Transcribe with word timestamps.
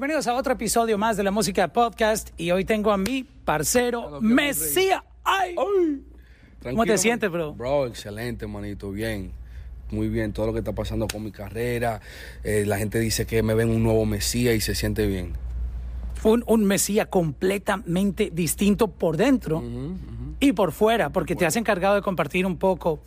Bienvenidos 0.00 0.28
a 0.28 0.34
otro 0.34 0.54
episodio 0.54 0.96
más 0.96 1.18
de 1.18 1.22
la 1.22 1.30
música 1.30 1.68
podcast 1.74 2.30
y 2.38 2.52
hoy 2.52 2.64
tengo 2.64 2.90
a 2.90 2.96
mi 2.96 3.22
parcero 3.22 4.18
Mesías. 4.22 5.02
¡Ay! 5.22 5.54
¿Cómo 6.62 6.86
te 6.86 6.96
sientes, 6.96 7.30
bro? 7.30 7.52
Bro, 7.52 7.86
excelente, 7.86 8.46
manito, 8.46 8.90
bien. 8.92 9.30
Muy 9.90 10.08
bien, 10.08 10.32
todo 10.32 10.46
lo 10.46 10.52
que 10.54 10.60
está 10.60 10.72
pasando 10.72 11.06
con 11.06 11.22
mi 11.22 11.30
carrera. 11.30 12.00
Eh, 12.42 12.64
la 12.66 12.78
gente 12.78 12.98
dice 12.98 13.26
que 13.26 13.42
me 13.42 13.52
ven 13.52 13.68
un 13.68 13.82
nuevo 13.82 14.06
Mesías 14.06 14.54
y 14.54 14.62
se 14.62 14.74
siente 14.74 15.06
bien. 15.06 15.34
Un, 16.22 16.44
un 16.46 16.64
Mesías 16.64 17.08
completamente 17.08 18.30
distinto 18.32 18.88
por 18.88 19.18
dentro 19.18 19.62
y 20.40 20.52
por 20.52 20.72
fuera, 20.72 21.10
porque 21.10 21.36
te 21.36 21.44
has 21.44 21.56
encargado 21.56 21.96
de 21.96 22.00
compartir 22.00 22.46
un 22.46 22.56
poco 22.56 23.00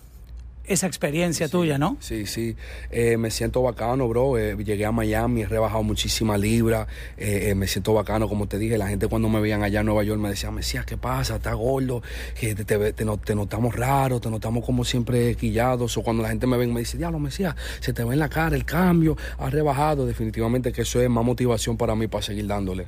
esa 0.66 0.88
experiencia 0.88 1.50
tuya, 1.50 1.78
¿no? 1.78 1.98
Sí, 2.00 2.26
sí. 2.26 2.56
Eh, 2.90 3.18
me 3.18 3.30
siento 3.32 3.62
bacano, 3.62 4.08
bro. 4.08 4.38
Eh, 4.38 4.56
llegué 4.64 4.86
a 4.86 4.92
Miami, 4.92 5.42
he 5.42 5.46
rebajado 5.46 5.84
muchísimas 5.84 6.40
libras. 6.40 6.88
Eh, 7.18 7.54
me 7.56 7.68
siento 7.68 7.94
bacano, 7.94 8.30
como 8.30 8.48
te 8.48 8.58
dije. 8.58 8.78
La 8.78 8.88
gente 8.88 9.08
cuando 9.08 9.28
me 9.30 9.42
veían 9.42 9.64
allá 9.64 9.82
en 9.82 9.86
Nueva 9.88 10.04
York 10.04 10.22
me 10.22 10.30
decía, 10.30 10.52
Mesías, 10.52 10.86
¿qué 10.86 10.96
pasa? 10.98 11.36
¿Estás 11.36 11.56
gordo? 11.56 12.02
Que 12.40 12.56
te, 12.56 12.64
te, 12.64 12.94
te 12.94 13.04
no- 13.06 13.18
te 13.18 13.36
notamos 13.36 13.76
raro, 13.76 14.20
te 14.20 14.30
notamos 14.30 14.64
como 14.66 14.86
siempre 14.86 15.36
quillados. 15.36 15.98
O 15.98 16.02
cuando 16.04 16.24
la 16.24 16.30
gente 16.30 16.48
me 16.48 16.56
ve 16.58 16.66
me 16.68 16.80
dice, 16.80 16.98
diablo, 16.98 17.20
Mesías, 17.20 17.56
se 17.82 17.92
te 17.92 18.04
ve 18.04 18.14
en 18.14 18.20
la 18.20 18.30
cara 18.30 18.56
el 18.56 18.64
cambio, 18.66 19.18
has 19.38 19.52
rebajado. 19.52 20.06
Definitivamente 20.06 20.72
que 20.72 20.84
eso 20.84 21.02
es 21.02 21.10
más 21.10 21.26
motivación 21.26 21.76
para 21.78 21.96
mí 21.96 22.08
para 22.08 22.22
seguir 22.22 22.48
dándole. 22.48 22.88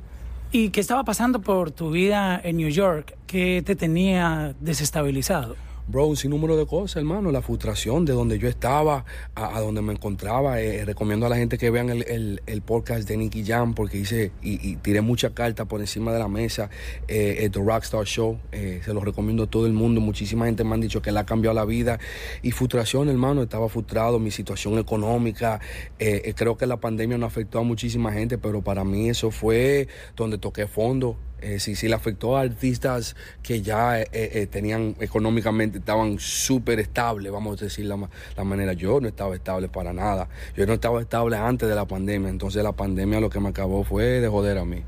¿Y 0.52 0.70
qué 0.70 0.80
estaba 0.80 1.04
pasando 1.04 1.40
por 1.40 1.72
tu 1.72 1.90
vida 1.90 2.40
en 2.42 2.56
New 2.56 2.68
York 2.70 3.16
que 3.26 3.62
te 3.66 3.74
tenía 3.76 4.54
desestabilizado? 4.60 5.56
Bro, 5.88 6.06
un 6.08 6.16
sinnúmero 6.16 6.56
de 6.56 6.66
cosas, 6.66 6.96
hermano. 6.96 7.30
La 7.30 7.42
frustración 7.42 8.04
de 8.04 8.12
donde 8.12 8.40
yo 8.40 8.48
estaba 8.48 9.04
a, 9.36 9.60
donde 9.60 9.82
me 9.82 9.92
encontraba. 9.92 10.60
Eh, 10.60 10.84
recomiendo 10.84 11.26
a 11.26 11.28
la 11.28 11.36
gente 11.36 11.58
que 11.58 11.70
vean 11.70 11.90
el, 11.90 12.02
el- 12.08 12.42
el 12.46 12.60
podcast 12.60 13.08
de 13.08 13.16
Nicky 13.16 13.44
Jam 13.44 13.72
porque 13.72 13.98
hice 13.98 14.32
y, 14.42 14.68
y 14.68 14.76
tiré 14.76 15.00
muchas 15.00 15.30
cartas 15.30 15.66
por 15.68 15.80
encima 15.80 16.12
de 16.12 16.18
la 16.18 16.26
mesa. 16.26 16.70
Eh, 17.06 17.36
eh, 17.38 17.50
The 17.50 17.60
Rockstar 17.60 18.04
Show, 18.04 18.36
eh, 18.50 18.80
se 18.84 18.92
lo 18.92 19.00
recomiendo 19.00 19.44
a 19.44 19.46
todo 19.46 19.66
el 19.66 19.74
mundo. 19.74 20.00
Muchísima 20.00 20.46
gente 20.46 20.64
me 20.64 20.74
han 20.74 20.80
dicho 20.80 21.00
que 21.00 21.12
le 21.12 21.20
ha 21.20 21.24
cambiado 21.24 21.54
la 21.54 21.64
vida. 21.64 22.00
Y 22.42 22.50
frustración, 22.50 23.08
hermano. 23.08 23.44
Estaba 23.44 23.68
frustrado, 23.68 24.18
mi 24.18 24.32
situación 24.32 24.78
económica. 24.80 25.60
Eh, 26.00 26.22
eh, 26.24 26.34
creo 26.34 26.56
que 26.56 26.66
la 26.66 26.78
pandemia 26.78 27.16
no 27.16 27.26
afectó 27.26 27.60
a 27.60 27.62
muchísima 27.62 28.12
gente, 28.12 28.38
pero 28.38 28.60
para 28.60 28.82
mí 28.82 29.08
eso 29.08 29.30
fue 29.30 29.86
donde 30.16 30.36
toqué 30.38 30.66
fondo. 30.66 31.16
Eh, 31.46 31.60
sí, 31.60 31.76
sí, 31.76 31.86
le 31.86 31.94
afectó 31.94 32.36
a 32.36 32.40
artistas 32.40 33.14
que 33.40 33.62
ya 33.62 34.00
eh, 34.00 34.08
eh, 34.12 34.48
tenían 34.50 34.96
económicamente, 34.98 35.78
estaban 35.78 36.18
súper 36.18 36.80
estables, 36.80 37.30
vamos 37.30 37.62
a 37.62 37.64
decir 37.66 37.84
la, 37.86 37.96
ma- 37.96 38.10
la 38.36 38.42
manera. 38.42 38.72
Yo 38.72 39.00
no 39.00 39.06
estaba 39.06 39.32
estable 39.36 39.68
para 39.68 39.92
nada. 39.92 40.28
Yo 40.56 40.66
no 40.66 40.72
estaba 40.72 41.00
estable 41.00 41.36
antes 41.36 41.68
de 41.68 41.74
la 41.76 41.84
pandemia. 41.84 42.30
Entonces 42.30 42.64
la 42.64 42.72
pandemia 42.72 43.20
lo 43.20 43.30
que 43.30 43.38
me 43.38 43.50
acabó 43.50 43.84
fue 43.84 44.20
de 44.20 44.26
joder 44.26 44.58
a 44.58 44.64
mí. 44.64 44.82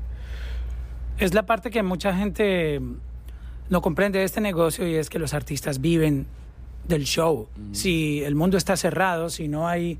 Es 1.17 1.33
la 1.33 1.45
parte 1.45 1.69
que 1.71 1.81
mucha 1.81 2.13
gente 2.13 2.81
no 3.69 3.81
comprende 3.81 4.19
de 4.19 4.25
este 4.25 4.41
negocio 4.41 4.85
y 4.85 4.95
es 4.95 5.09
que 5.09 5.17
los 5.17 5.33
artistas 5.33 5.79
viven 5.79 6.27
del 6.89 7.05
show. 7.05 7.47
Si 7.71 8.21
el 8.23 8.35
mundo 8.35 8.57
está 8.57 8.75
cerrado, 8.75 9.29
si 9.29 9.47
no 9.47 9.69
hay 9.69 9.97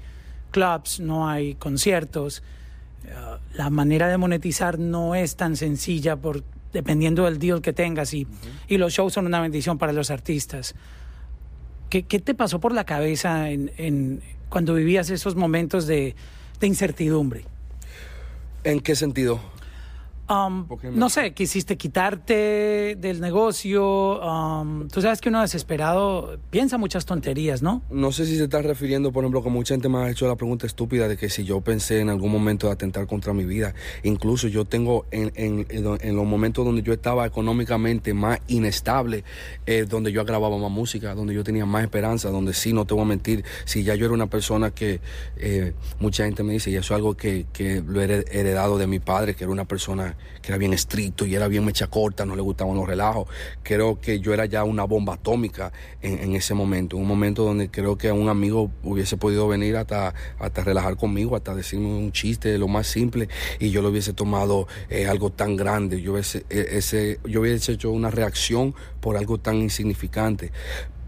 clubs, 0.51 0.99
no 0.99 1.29
hay 1.29 1.55
conciertos, 1.55 2.43
eh, 3.05 3.11
la 3.53 3.69
manera 3.69 4.07
de 4.07 4.17
monetizar 4.17 4.79
no 4.79 5.15
es 5.15 5.35
tan 5.35 5.55
sencilla 5.55 6.15
por 6.15 6.43
dependiendo 6.73 7.25
del 7.25 7.39
deal 7.39 7.61
que 7.61 7.73
tengas 7.73 8.13
y, 8.13 8.27
y 8.67 8.77
los 8.77 8.93
shows 8.93 9.13
son 9.13 9.25
una 9.25 9.41
bendición 9.41 9.77
para 9.77 9.91
los 9.91 10.11
artistas. 10.11 10.75
¿Qué, 11.89 12.03
qué 12.03 12.19
te 12.19 12.35
pasó 12.35 12.59
por 12.59 12.73
la 12.73 12.83
cabeza 12.85 13.49
en, 13.49 13.71
en- 13.77 14.21
cuando 14.49 14.73
vivías 14.75 15.09
esos 15.09 15.35
momentos 15.35 15.87
de, 15.87 16.15
de 16.59 16.67
incertidumbre? 16.67 17.45
¿En 18.63 18.79
qué 18.81 18.95
sentido? 18.95 19.39
Um, 20.29 20.65
¿Por 20.67 20.79
qué 20.79 20.91
me- 20.91 20.97
no 20.97 21.09
sé, 21.09 21.33
quisiste 21.33 21.75
quitarte 21.75 22.95
del 22.99 23.19
negocio. 23.19 24.19
um, 24.21 24.87
tú 24.87 25.01
sabes 25.01 25.21
que 25.21 25.29
uno 25.29 25.41
desesperado 25.41 26.37
piensa 26.51 26.77
muchas 26.77 27.05
tonterías, 27.05 27.61
¿no? 27.63 27.81
No 27.89 28.11
sé 28.11 28.25
si 28.27 28.37
se 28.37 28.43
está 28.43 28.61
refiriendo, 28.61 29.11
por 29.11 29.23
ejemplo, 29.23 29.41
que 29.41 29.49
mucha 29.49 29.73
gente 29.73 29.89
me 29.89 29.97
ha 29.97 30.09
hecho 30.09 30.27
la 30.27 30.35
pregunta 30.35 30.67
estúpida 30.67 31.07
de 31.07 31.17
que 31.17 31.29
si 31.29 31.43
yo 31.45 31.61
pensé 31.61 31.99
en 31.99 32.09
algún 32.09 32.31
momento 32.31 32.67
de 32.67 32.73
atentar 32.73 33.07
contra 33.07 33.33
mi 33.33 33.43
vida. 33.45 33.73
Incluso 34.03 34.47
yo 34.47 34.65
tengo 34.65 35.05
en, 35.11 35.31
en- 35.35 36.15
los 36.15 36.25
momentos 36.27 36.63
donde 36.63 36.83
yo 36.83 36.93
estaba 36.93 37.25
económicamente 37.25 38.13
más 38.13 38.39
inestable, 38.47 39.23
eh, 39.65 39.85
donde 39.89 40.11
yo 40.11 40.23
grababa 40.25 40.57
más 40.59 40.69
música, 40.71 41.15
donde 41.15 41.33
yo 41.33 41.43
tenía 41.43 41.65
más 41.65 41.81
esperanza, 41.83 42.29
donde 42.29 42.53
sí, 42.53 42.71
no 42.71 42.85
te 42.85 42.93
voy 42.93 43.03
a 43.03 43.07
mentir, 43.07 43.43
si 43.65 43.83
ya 43.83 43.95
yo 43.95 44.05
era 44.05 44.13
una 44.13 44.27
persona 44.27 44.71
que 44.71 44.99
eh, 45.37 45.73
mucha 45.99 46.25
gente 46.25 46.43
me 46.43 46.53
dice, 46.53 46.69
y 46.69 46.75
eso 46.75 46.93
es 46.93 46.97
algo 46.97 47.15
que, 47.17 47.47
que 47.51 47.81
lo 47.81 47.99
he 48.01 48.05
hered- 48.07 48.25
heredado 48.31 48.77
de 48.77 48.85
mi 48.85 48.99
padre, 48.99 49.33
que 49.33 49.43
era 49.45 49.51
una 49.51 49.65
persona 49.65 50.17
que 50.41 50.51
era 50.51 50.57
bien 50.57 50.73
estricto 50.73 51.25
y 51.25 51.35
era 51.35 51.47
bien 51.47 51.65
mecha 51.65 51.87
corta, 51.87 52.25
no 52.25 52.35
le 52.35 52.41
gustaban 52.41 52.75
los 52.75 52.87
relajos. 52.87 53.27
Creo 53.63 53.99
que 53.99 54.19
yo 54.19 54.33
era 54.33 54.45
ya 54.45 54.63
una 54.63 54.83
bomba 54.83 55.15
atómica 55.15 55.71
en, 56.01 56.35
ese 56.35 56.53
momento, 56.53 56.97
un 56.97 57.07
momento 57.07 57.43
donde 57.43 57.69
creo 57.69 57.97
que 57.97 58.11
un 58.11 58.29
amigo 58.29 58.71
hubiese 58.83 59.17
podido 59.17 59.47
venir 59.47 59.77
hasta, 59.77 60.13
hasta 60.39 60.63
relajar 60.63 60.95
conmigo, 60.97 61.35
hasta 61.35 61.55
decirme 61.55 61.87
un 61.87 62.11
chiste, 62.11 62.57
lo 62.57 62.67
más 62.67 62.87
simple, 62.87 63.29
y 63.59 63.71
yo 63.71 63.81
lo 63.81 63.89
hubiese 63.89 64.13
tomado 64.13 64.67
eh, 64.89 65.07
algo 65.07 65.31
tan 65.31 65.55
grande, 65.55 66.01
yo 66.01 66.17
eh, 66.17 66.21
ese, 66.49 67.19
yo 67.25 67.41
hubiese 67.41 67.73
hecho 67.73 67.91
una 67.91 68.11
reacción 68.11 68.73
por 68.99 69.17
algo 69.17 69.37
tan 69.37 69.57
insignificante. 69.57 70.51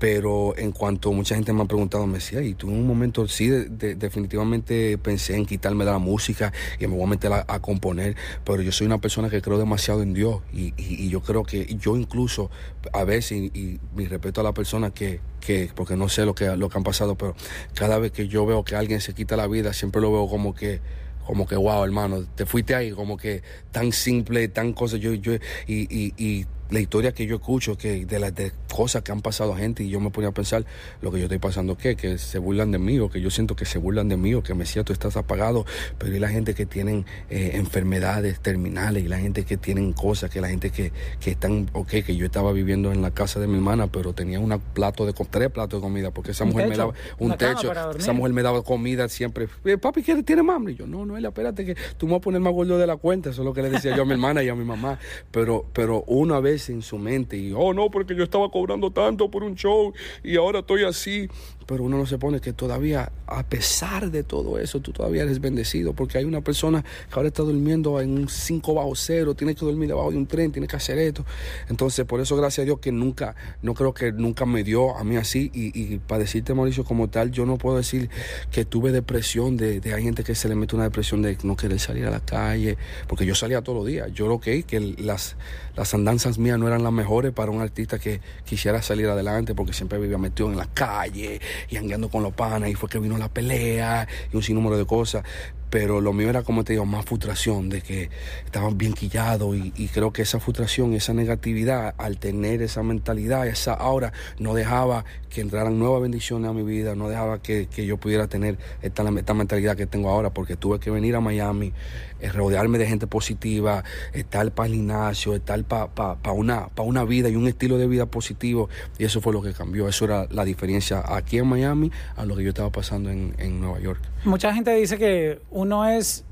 Pero 0.01 0.57
en 0.57 0.71
cuanto 0.71 1.11
mucha 1.11 1.35
gente 1.35 1.53
me 1.53 1.61
ha 1.61 1.65
preguntado, 1.65 2.07
me 2.07 2.15
decía, 2.15 2.41
y 2.41 2.55
en 2.59 2.69
un 2.69 2.87
momento 2.87 3.27
sí, 3.27 3.49
de- 3.49 3.65
de- 3.65 3.93
definitivamente 3.93 4.97
pensé 4.97 5.35
en 5.35 5.45
quitarme 5.45 5.85
de 5.85 5.91
la 5.91 5.99
música 5.99 6.51
y 6.79 6.87
me 6.87 6.95
voy 6.95 7.03
a 7.03 7.07
meter 7.07 7.31
a, 7.31 7.59
componer, 7.59 8.15
pero 8.43 8.63
yo 8.63 8.71
soy 8.71 8.87
una 8.87 8.97
persona 8.97 9.29
que 9.29 9.43
creo 9.43 9.59
demasiado 9.59 10.01
en 10.01 10.15
Dios 10.15 10.41
y, 10.51 10.73
y- 10.75 11.05
y 11.05 11.09
yo 11.09 11.21
creo 11.21 11.43
que 11.43 11.67
yo 11.79 11.97
incluso 11.97 12.49
a 12.93 13.03
veces, 13.03 13.51
y, 13.53 13.79
mi 13.95 14.07
respeto 14.07 14.41
a 14.41 14.43
la 14.43 14.53
persona 14.55 14.89
que, 14.89 15.19
que, 15.39 15.69
porque 15.75 15.95
no 15.95 16.09
sé 16.09 16.25
lo 16.25 16.33
que, 16.33 16.47
lo 16.57 16.67
que 16.67 16.79
han 16.79 16.83
pasado, 16.83 17.13
pero 17.13 17.35
cada 17.75 17.99
vez 17.99 18.11
que 18.11 18.27
yo 18.27 18.43
veo 18.47 18.63
que 18.63 18.75
alguien 18.75 19.01
se 19.01 19.13
quita 19.13 19.37
la 19.37 19.45
vida, 19.45 19.71
siempre 19.71 20.01
lo 20.01 20.11
veo 20.11 20.27
como 20.27 20.55
que 20.55 20.81
como 21.27 21.45
que 21.45 21.55
wow 21.55 21.83
hermano 21.85 22.25
te 22.35 22.47
fuiste 22.47 22.73
ahí 22.73 22.91
como 22.91 23.15
que 23.15 23.43
tan 23.71 23.91
simple 23.91 24.47
tan 24.47 24.73
cosas 24.73 24.99
yo 24.99 25.13
yo 25.13 25.33
y, 25.67 25.81
y, 25.87 26.13
y 26.17 26.47
la 26.71 26.79
historia 26.79 27.11
que 27.13 27.25
yo 27.25 27.35
escucho 27.35 27.77
que 27.77 28.05
de 28.05 28.19
las 28.19 28.33
de 28.33 28.51
cosas 28.73 29.03
que 29.03 29.11
han 29.11 29.21
pasado 29.21 29.53
a 29.53 29.57
gente 29.57 29.83
y 29.83 29.89
yo 29.89 29.99
me 29.99 30.09
ponía 30.09 30.29
a 30.29 30.33
pensar 30.33 30.65
lo 31.01 31.11
que 31.11 31.19
yo 31.19 31.25
estoy 31.25 31.37
pasando 31.39 31.77
que 31.77 31.95
que 31.95 32.17
se 32.17 32.39
burlan 32.39 32.71
de 32.71 32.79
mí 32.79 32.99
o 32.99 33.09
que 33.09 33.21
yo 33.21 33.29
siento 33.29 33.55
que 33.55 33.65
se 33.65 33.77
burlan 33.77 34.09
de 34.09 34.17
mí 34.17 34.33
o 34.33 34.41
que 34.41 34.53
me 34.53 34.65
siento 34.65 34.93
estás 34.93 35.17
apagado 35.17 35.65
pero 35.97 36.15
y 36.15 36.19
la 36.19 36.29
gente 36.29 36.53
que 36.55 36.65
tienen 36.65 37.05
eh, 37.29 37.51
enfermedades 37.55 38.39
terminales 38.39 39.03
y 39.03 39.07
la 39.07 39.19
gente 39.19 39.43
que 39.43 39.57
tienen 39.57 39.93
cosas 39.93 40.29
que 40.29 40.41
la 40.41 40.49
gente 40.49 40.71
que, 40.71 40.91
que 41.19 41.31
están 41.31 41.69
ok 41.73 41.89
que 42.05 42.15
yo 42.15 42.25
estaba 42.25 42.51
viviendo 42.53 42.91
en 42.91 43.01
la 43.01 43.11
casa 43.11 43.39
de 43.39 43.47
mi 43.47 43.55
hermana 43.55 43.87
pero 43.87 44.13
tenía 44.13 44.39
un 44.39 44.57
plato 44.73 45.05
de 45.05 45.13
tres 45.13 45.49
platos 45.51 45.79
de 45.79 45.83
comida 45.83 46.11
porque 46.11 46.31
esa 46.31 46.45
mujer 46.45 46.67
me 46.69 46.77
daba 46.77 46.93
un 47.19 47.27
una 47.27 47.37
techo 47.37 47.71
esa 47.97 48.13
mujer 48.13 48.33
me 48.33 48.41
daba 48.41 48.63
comida 48.63 49.09
siempre. 49.09 49.47
"Eh, 49.65 49.77
papi, 49.77 50.03
¿quiere, 50.03 50.23
¿tiene 50.23 50.41
hambre? 50.51 50.73
Y 50.73 50.75
yo, 50.75 50.87
no, 50.87 51.05
no, 51.05 51.17
espérate 51.17 51.65
que 51.65 51.75
tú 51.97 52.05
me 52.05 52.13
vas 52.13 52.19
a 52.19 52.21
poner 52.21 52.41
más 52.41 52.53
gordo 52.53 52.77
de 52.77 52.87
la 52.87 52.97
cuenta. 52.97 53.29
Eso 53.29 53.41
es 53.41 53.45
lo 53.45 53.53
que 53.53 53.61
le 53.61 53.69
decía 53.69 53.95
yo 53.95 54.03
a 54.03 54.05
mi 54.05 54.13
hermana 54.13 54.43
y 54.43 54.49
a 54.49 54.55
mi 54.55 54.65
mamá. 54.65 54.99
Pero, 55.31 55.65
pero 55.73 56.03
una 56.07 56.39
vez 56.39 56.60
en 56.69 56.81
su 56.81 56.97
mente, 56.97 57.37
y 57.37 57.53
oh, 57.55 57.73
no, 57.73 57.89
porque 57.89 58.15
yo 58.15 58.23
estaba 58.23 58.49
cobrando 58.49 58.91
tanto 58.91 59.29
por 59.29 59.43
un 59.43 59.55
show 59.55 59.93
y 60.23 60.35
ahora 60.37 60.59
estoy 60.59 60.83
así. 60.83 61.27
Pero 61.65 61.83
uno 61.83 61.97
no 61.97 62.05
se 62.05 62.17
pone 62.17 62.39
que 62.39 62.53
todavía, 62.53 63.11
a 63.27 63.43
pesar 63.43 64.11
de 64.11 64.23
todo 64.23 64.59
eso, 64.59 64.79
tú 64.79 64.91
todavía 64.91 65.23
eres 65.23 65.41
bendecido. 65.41 65.93
Porque 65.93 66.17
hay 66.17 66.25
una 66.25 66.41
persona 66.41 66.83
que 66.83 67.15
ahora 67.15 67.27
está 67.27 67.43
durmiendo 67.43 67.99
en 67.99 68.11
un 68.11 68.29
5 68.29 68.73
bajo 68.73 68.95
cero, 68.95 69.35
tiene 69.35 69.55
que 69.55 69.65
dormir 69.65 69.89
debajo 69.89 70.11
de 70.11 70.17
un 70.17 70.27
tren, 70.27 70.51
tiene 70.51 70.67
que 70.67 70.75
hacer 70.75 70.97
esto. 70.97 71.25
Entonces, 71.69 72.05
por 72.05 72.21
eso, 72.21 72.35
gracias 72.35 72.63
a 72.63 72.65
Dios 72.65 72.79
que 72.79 72.91
nunca, 72.91 73.35
no 73.61 73.73
creo 73.73 73.93
que 73.93 74.11
nunca 74.11 74.45
me 74.45 74.63
dio 74.63 74.95
a 74.97 75.03
mí 75.03 75.17
así. 75.17 75.51
Y, 75.53 75.97
para 75.99 76.19
decirte, 76.19 76.53
Mauricio, 76.53 76.83
como 76.83 77.09
tal, 77.09 77.31
yo 77.31 77.45
no 77.45 77.57
puedo 77.57 77.77
decir 77.77 78.09
que 78.51 78.65
tuve 78.65 78.91
depresión, 78.91 79.57
de, 79.57 79.79
de 79.79 79.93
hay 79.93 80.03
gente 80.03 80.23
que 80.23 80.35
se 80.35 80.47
le 80.47 80.55
mete 80.55 80.75
una 80.75 80.85
depresión 80.85 81.21
de 81.21 81.37
no 81.43 81.55
querer 81.55 81.79
salir 81.79 82.05
a 82.05 82.11
la 82.11 82.19
calle, 82.19 82.77
porque 83.07 83.25
yo 83.25 83.35
salía 83.35 83.61
todos 83.61 83.79
los 83.79 83.87
días. 83.87 84.11
Yo 84.13 84.27
lo 84.27 84.39
que 84.39 84.51
que 84.63 84.79
las, 84.79 85.35
las 85.75 85.93
andanzas 85.93 86.37
mías 86.37 86.59
no 86.59 86.67
eran 86.67 86.83
las 86.83 86.91
mejores 86.91 87.31
para 87.31 87.51
un 87.51 87.61
artista 87.61 87.99
que 87.99 88.21
quisiera 88.45 88.81
salir 88.81 89.07
adelante, 89.07 89.55
porque 89.55 89.73
siempre 89.73 89.99
vivía 89.99 90.17
metido 90.17 90.49
en 90.49 90.57
la 90.57 90.65
calle 90.65 91.39
y 91.69 91.77
andando 91.77 92.09
con 92.09 92.23
los 92.23 92.33
panas, 92.33 92.69
y 92.69 92.75
fue 92.75 92.89
que 92.89 92.99
vino 92.99 93.17
la 93.17 93.29
pelea 93.29 94.07
y 94.31 94.35
un 94.35 94.43
sinnúmero 94.43 94.77
de 94.77 94.85
cosas. 94.85 95.23
Pero 95.71 96.01
lo 96.01 96.13
mío 96.13 96.29
era, 96.29 96.43
como 96.43 96.63
te 96.63 96.73
digo, 96.73 96.85
más 96.85 97.05
frustración 97.05 97.69
de 97.69 97.81
que 97.81 98.11
estaban 98.45 98.77
bien 98.77 98.93
quillados 98.93 99.55
y, 99.55 99.73
y 99.75 99.87
creo 99.87 100.13
que 100.13 100.21
esa 100.21 100.39
frustración, 100.39 100.93
esa 100.93 101.13
negatividad, 101.13 101.95
al 101.97 102.19
tener 102.19 102.61
esa 102.61 102.83
mentalidad, 102.83 103.47
esa 103.47 103.73
aura, 103.73 104.13
no 104.37 104.53
dejaba 104.53 105.05
que 105.31 105.41
entraran 105.41 105.79
nuevas 105.79 106.01
bendiciones 106.01 106.49
a 106.49 106.53
mi 106.53 106.63
vida, 106.63 106.93
no 106.93 107.07
dejaba 107.07 107.41
que, 107.41 107.67
que 107.67 107.85
yo 107.85 107.97
pudiera 107.97 108.27
tener 108.27 108.57
esta, 108.81 109.09
esta 109.17 109.33
mentalidad 109.33 109.77
que 109.77 109.87
tengo 109.87 110.09
ahora, 110.09 110.29
porque 110.31 110.57
tuve 110.57 110.79
que 110.79 110.91
venir 110.91 111.15
a 111.15 111.21
Miami, 111.21 111.71
eh, 112.19 112.29
rodearme 112.29 112.77
de 112.77 112.85
gente 112.85 113.07
positiva, 113.07 113.83
estar 114.13 114.51
para 114.51 114.67
el 114.67 114.75
gimnasio, 114.75 115.33
estar 115.33 115.63
para 115.63 115.87
pa, 115.87 116.17
pa 116.17 116.31
una, 116.33 116.67
pa 116.67 116.83
una 116.83 117.05
vida 117.05 117.29
y 117.29 117.35
un 117.37 117.47
estilo 117.47 117.77
de 117.77 117.87
vida 117.87 118.05
positivo, 118.05 118.69
y 118.99 119.05
eso 119.05 119.21
fue 119.21 119.31
lo 119.31 119.41
que 119.41 119.53
cambió, 119.53 119.87
eso 119.87 120.03
era 120.03 120.27
la 120.29 120.43
diferencia 120.43 121.01
aquí 121.07 121.37
en 121.37 121.47
Miami 121.47 121.91
a 122.17 122.25
lo 122.25 122.35
que 122.35 122.43
yo 122.43 122.49
estaba 122.49 122.69
pasando 122.69 123.09
en, 123.09 123.33
en 123.37 123.61
Nueva 123.61 123.79
York. 123.79 124.01
Mucha 124.25 124.53
gente 124.53 124.75
dice 124.75 124.97
que 124.97 125.39
uno 125.61 125.85
es 125.87 126.25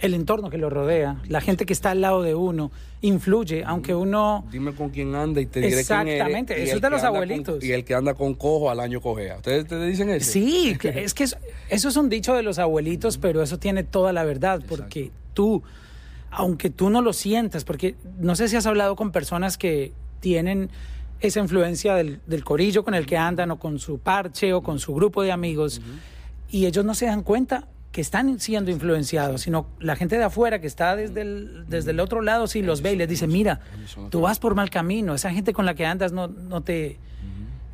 el 0.00 0.14
entorno 0.14 0.50
que 0.50 0.58
lo 0.58 0.68
rodea, 0.68 1.16
la 1.28 1.40
gente 1.40 1.64
que 1.64 1.72
está 1.72 1.92
al 1.92 2.00
lado 2.00 2.22
de 2.22 2.34
uno, 2.34 2.70
influye, 3.00 3.64
aunque 3.64 3.94
uno... 3.94 4.44
Dime 4.50 4.74
con 4.74 4.90
quién 4.90 5.14
anda 5.14 5.40
y 5.40 5.46
te 5.46 5.60
diré 5.60 5.80
Exactamente, 5.80 6.62
eso 6.62 6.76
es 6.76 6.82
de 6.82 6.90
los 6.90 7.02
abuelitos. 7.02 7.64
y 7.64 7.72
el 7.72 7.84
que 7.84 7.94
anda 7.94 8.14
con 8.14 8.34
cojo 8.34 8.70
al 8.70 8.80
año 8.80 9.00
cojea. 9.00 9.36
¿Ustedes 9.36 9.66
te 9.66 9.82
dicen 9.82 10.10
eso? 10.10 10.30
Sí, 10.30 10.76
es 10.82 11.14
que 11.14 11.24
eso, 11.24 11.38
es 11.88 11.96
un 11.96 12.08
dicho 12.08 12.34
de 12.34 12.42
los 12.42 12.58
abuelitos, 12.58 13.18
pero 13.18 13.42
eso 13.42 13.58
tiene 13.58 13.82
toda 13.82 14.12
la 14.12 14.24
verdad, 14.24 14.62
porque 14.68 15.10
tú, 15.32 15.62
aunque 16.30 16.70
tú 16.70 16.90
no 16.90 17.00
lo 17.00 17.12
sientas, 17.12 17.64
porque 17.64 17.94
no 18.18 18.36
sé 18.36 18.48
si 18.48 18.56
has 18.56 18.66
hablado 18.66 18.96
con 18.96 19.10
personas 19.10 19.56
que 19.56 19.92
tienen 20.20 20.70
esa 21.20 21.40
influencia 21.40 21.94
del, 21.94 22.44
corillo 22.44 22.84
con 22.84 22.94
el 22.94 23.06
que 23.06 23.16
andan 23.16 23.50
o 23.52 23.58
con 23.58 23.78
su 23.78 23.98
parche 23.98 24.52
o 24.52 24.62
con 24.62 24.78
su 24.78 24.94
grupo 24.94 25.22
de 25.22 25.32
amigos 25.32 25.80
y 26.50 26.66
ellos 26.66 26.84
no 26.84 26.94
se 26.94 27.06
dan 27.06 27.22
cuenta 27.22 27.68
que 27.94 28.00
están 28.00 28.40
siendo 28.40 28.72
influenciados, 28.72 29.42
sino 29.42 29.68
la 29.78 29.94
gente 29.94 30.18
de 30.18 30.24
afuera 30.24 30.60
que 30.60 30.66
está 30.66 30.96
desde 30.96 31.20
el, 31.20 31.64
desde 31.68 31.92
el 31.92 32.00
otro 32.00 32.22
lado, 32.22 32.48
sí 32.48 32.60
los 32.60 32.82
ve 32.82 32.94
y 32.94 32.96
les 32.96 33.08
dice, 33.08 33.28
mira, 33.28 33.60
tú 34.10 34.22
vas 34.22 34.40
por 34.40 34.56
mal 34.56 34.68
camino, 34.68 35.14
esa 35.14 35.30
gente 35.30 35.52
con 35.52 35.64
la 35.64 35.76
que 35.76 35.86
andas 35.86 36.10
no, 36.10 36.26
no 36.26 36.60
te 36.60 36.98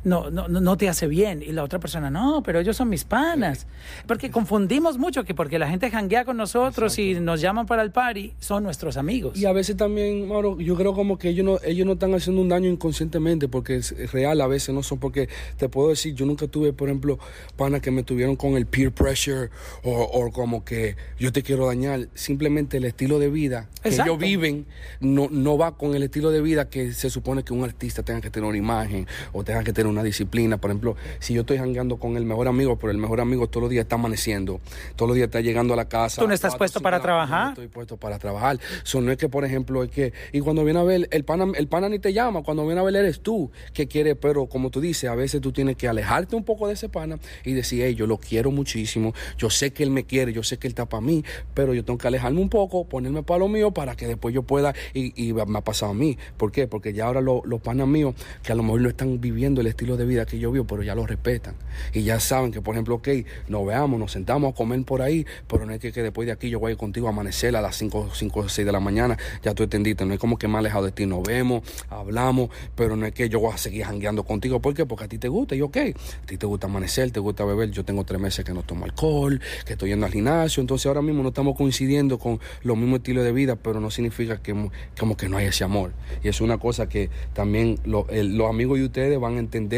no, 0.03 0.29
no, 0.29 0.47
no 0.47 0.77
te 0.77 0.89
hace 0.89 1.07
bien. 1.07 1.41
Y 1.41 1.51
la 1.51 1.63
otra 1.63 1.79
persona, 1.79 2.09
no, 2.09 2.41
pero 2.43 2.59
ellos 2.59 2.77
son 2.77 2.89
mis 2.89 3.03
panas. 3.03 3.67
Porque 4.07 4.31
confundimos 4.31 4.97
mucho 4.97 5.23
que 5.23 5.33
porque 5.33 5.59
la 5.59 5.69
gente 5.69 5.89
janguea 5.89 6.25
con 6.25 6.37
nosotros 6.37 6.97
y 6.99 7.15
nos 7.15 7.41
llaman 7.41 7.65
para 7.65 7.81
el 7.83 7.91
party, 7.91 8.33
son 8.39 8.63
nuestros 8.63 8.97
amigos. 8.97 9.37
Y 9.37 9.45
a 9.45 9.53
veces 9.53 9.77
también, 9.77 10.27
Mauro, 10.27 10.59
yo 10.59 10.75
creo 10.75 10.93
como 10.93 11.17
que 11.17 11.29
ellos 11.29 11.45
no, 11.45 11.59
ellos 11.63 11.85
no 11.85 11.93
están 11.93 12.13
haciendo 12.13 12.41
un 12.41 12.49
daño 12.49 12.69
inconscientemente, 12.69 13.47
porque 13.47 13.77
es 13.77 14.11
real, 14.11 14.41
a 14.41 14.47
veces 14.47 14.73
no 14.73 14.83
son, 14.83 14.99
porque 14.99 15.29
te 15.57 15.69
puedo 15.69 15.89
decir, 15.89 16.15
yo 16.15 16.25
nunca 16.25 16.47
tuve, 16.47 16.73
por 16.73 16.89
ejemplo, 16.89 17.19
panas 17.55 17.81
que 17.81 17.91
me 17.91 18.03
tuvieron 18.03 18.35
con 18.35 18.55
el 18.55 18.65
peer 18.65 18.91
pressure 18.91 19.49
o, 19.83 20.31
como 20.31 20.63
que 20.63 20.95
yo 21.19 21.31
te 21.31 21.43
quiero 21.43 21.67
dañar. 21.67 22.07
Simplemente 22.13 22.77
el 22.77 22.85
estilo 22.85 23.19
de 23.19 23.29
vida 23.29 23.69
que 23.83 23.89
ellos 23.89 24.17
viven 24.17 24.65
no, 24.99 25.27
no 25.29 25.57
va 25.57 25.77
con 25.77 25.95
el 25.95 26.03
estilo 26.03 26.31
de 26.31 26.41
vida 26.41 26.69
que 26.69 26.93
se 26.93 27.09
supone 27.09 27.43
que 27.43 27.53
un 27.53 27.63
artista 27.63 28.03
tenga 28.03 28.21
que 28.21 28.29
tener 28.29 28.47
una 28.47 28.57
imagen 28.57 29.07
o 29.33 29.43
tenga 29.43 29.63
que 29.63 29.73
tener 29.73 29.90
una 29.91 30.03
disciplina. 30.03 30.57
Por 30.57 30.71
ejemplo, 30.71 30.95
si 31.19 31.33
yo 31.33 31.41
estoy 31.41 31.57
jangueando 31.57 31.97
con 31.97 32.17
el 32.17 32.25
mejor 32.25 32.47
amigo, 32.47 32.77
pero 32.77 32.91
el 32.91 32.97
mejor 32.97 33.21
amigo 33.21 33.47
todos 33.47 33.63
los 33.63 33.69
días 33.69 33.83
está 33.83 33.95
amaneciendo, 33.95 34.59
todos 34.95 35.09
los 35.09 35.15
días 35.15 35.27
está 35.27 35.41
llegando 35.41 35.73
a 35.73 35.77
la 35.77 35.87
casa. 35.87 36.21
¿Tú 36.21 36.27
no 36.27 36.33
estás 36.33 36.55
puesto 36.55 36.81
para 36.81 36.99
trabajar? 36.99 37.49
estoy 37.49 37.67
puesto 37.67 37.97
para 37.97 38.19
trabajar. 38.19 38.59
Eso 38.83 39.01
no 39.01 39.11
es 39.11 39.17
que, 39.17 39.29
por 39.29 39.45
ejemplo, 39.45 39.83
es 39.83 39.91
que. 39.91 40.13
Y 40.31 40.39
cuando 40.39 40.63
viene 40.63 40.79
a 40.79 40.83
ver, 40.83 41.07
el 41.11 41.23
pana, 41.23 41.47
el 41.55 41.67
pana 41.67 41.89
ni 41.89 41.99
te 41.99 42.13
llama, 42.13 42.43
cuando 42.43 42.65
viene 42.65 42.81
a 42.81 42.83
ver, 42.83 42.95
eres 42.95 43.21
tú 43.21 43.51
que 43.73 43.87
quiere, 43.87 44.15
pero 44.15 44.47
como 44.47 44.69
tú 44.69 44.81
dices, 44.81 45.09
a 45.09 45.15
veces 45.15 45.41
tú 45.41 45.51
tienes 45.51 45.75
que 45.75 45.87
alejarte 45.87 46.35
un 46.35 46.43
poco 46.43 46.67
de 46.67 46.73
ese 46.73 46.89
pana 46.89 47.19
y 47.43 47.53
decir, 47.53 47.83
hey, 47.83 47.95
yo 47.95 48.07
lo 48.07 48.17
quiero 48.17 48.51
muchísimo, 48.51 49.13
yo 49.37 49.49
sé 49.49 49.71
que 49.71 49.83
él 49.83 49.91
me 49.91 50.05
quiere, 50.05 50.33
yo 50.33 50.43
sé 50.43 50.57
que 50.57 50.67
él 50.67 50.71
está 50.71 50.85
para 50.85 51.01
mí, 51.01 51.23
pero 51.53 51.73
yo 51.73 51.83
tengo 51.83 51.97
que 51.97 52.07
alejarme 52.07 52.41
un 52.41 52.49
poco, 52.49 52.85
ponerme 52.85 53.23
para 53.23 53.39
lo 53.39 53.47
mío 53.47 53.71
para 53.71 53.95
que 53.95 54.07
después 54.07 54.33
yo 54.33 54.43
pueda. 54.43 54.73
Y, 54.93 55.31
me 55.31 55.57
ha 55.57 55.61
pasado 55.61 55.91
a 55.91 55.95
mí. 55.95 56.17
¿Por 56.37 56.51
qué? 56.51 56.67
Porque 56.67 56.93
ya 56.93 57.05
ahora 57.05 57.21
los 57.21 57.61
panas 57.61 57.87
míos, 57.87 58.15
que 58.43 58.51
a 58.51 58.55
lo 58.55 58.63
mejor 58.63 58.81
no 58.81 58.89
están 58.89 59.19
viviendo 59.19 59.61
el 59.61 59.67
estilo 59.81 59.97
de 59.97 60.05
vida 60.05 60.27
que 60.27 60.37
yo 60.37 60.51
vivo, 60.51 60.65
pero 60.65 60.83
ya 60.83 60.93
lo 60.93 61.07
respetan. 61.07 61.55
Y 61.91 62.03
ya 62.03 62.19
saben 62.19 62.51
que, 62.51 62.61
por 62.61 62.75
ejemplo, 62.75 62.95
ok, 62.95 63.09
nos 63.47 63.65
veamos, 63.65 63.99
nos 63.99 64.11
sentamos 64.11 64.53
a 64.53 64.55
comer 64.55 64.83
por 64.83 65.01
ahí, 65.01 65.25
pero 65.47 65.65
no 65.65 65.73
es 65.73 65.79
que, 65.79 65.91
después 65.91 66.27
de 66.27 66.31
aquí 66.31 66.51
yo 66.51 66.59
voy 66.59 66.75
contigo 66.75 67.07
a 67.07 67.09
amanecer 67.09 67.55
a 67.55 67.61
las 67.61 67.77
5, 67.77 68.11
5 68.13 68.39
o 68.39 68.47
6 68.47 68.63
de 68.63 68.71
la 68.71 68.79
mañana, 68.79 69.17
ya 69.41 69.55
tú 69.55 69.63
entendiste, 69.63 70.05
no 70.05 70.13
es 70.13 70.19
como 70.19 70.37
que 70.37 70.47
me 70.47 70.55
he 70.55 70.57
alejado 70.59 70.85
de 70.85 70.91
ti, 70.91 71.07
nos 71.07 71.23
vemos, 71.23 71.63
hablamos, 71.89 72.51
pero 72.75 72.95
no 72.95 73.07
es 73.07 73.13
que 73.13 73.27
yo 73.27 73.39
voy 73.39 73.53
a 73.53 73.57
seguir 73.57 73.85
jangueando 73.85 74.23
contigo, 74.23 74.61
¿por 74.61 74.75
qué? 74.75 74.85
Porque 74.85 75.05
a 75.05 75.07
ti 75.07 75.17
te 75.17 75.29
gusta, 75.29 75.55
y 75.55 75.61
ok, 75.61 75.77
a 75.77 76.25
ti 76.27 76.37
te 76.37 76.45
gusta 76.45 76.67
amanecer, 76.67 77.09
te 77.09 77.19
gusta 77.19 77.43
beber, 77.43 77.71
yo 77.71 77.83
tengo 77.83 78.03
tres 78.03 78.21
meses 78.21 78.45
que 78.45 78.53
no 78.53 78.61
tomo 78.61 78.85
alcohol, 78.85 79.41
que 79.65 79.73
estoy 79.73 79.89
yendo 79.89 80.05
al 80.05 80.11
gimnasio, 80.11 80.61
entonces 80.61 80.85
ahora 80.85 81.01
mismo 81.01 81.23
no 81.23 81.29
estamos 81.29 81.57
coincidiendo 81.57 82.19
con 82.19 82.39
los 82.61 82.77
mismos 82.77 82.99
estilos 82.99 83.23
de 83.23 83.31
vida, 83.31 83.55
pero 83.55 83.79
no 83.79 83.89
significa 83.89 84.43
que 84.43 84.51
como 84.99 85.17
que 85.17 85.27
no 85.27 85.37
hay 85.37 85.47
ese 85.47 85.63
amor. 85.63 85.91
Y 86.23 86.27
es 86.27 86.39
una 86.39 86.59
cosa 86.59 86.87
que 86.87 87.09
también 87.33 87.79
los 87.83 88.05
amigos 88.47 88.77
de 88.77 88.85
ustedes 88.85 89.19
van 89.19 89.37
a 89.37 89.39
entender 89.39 89.70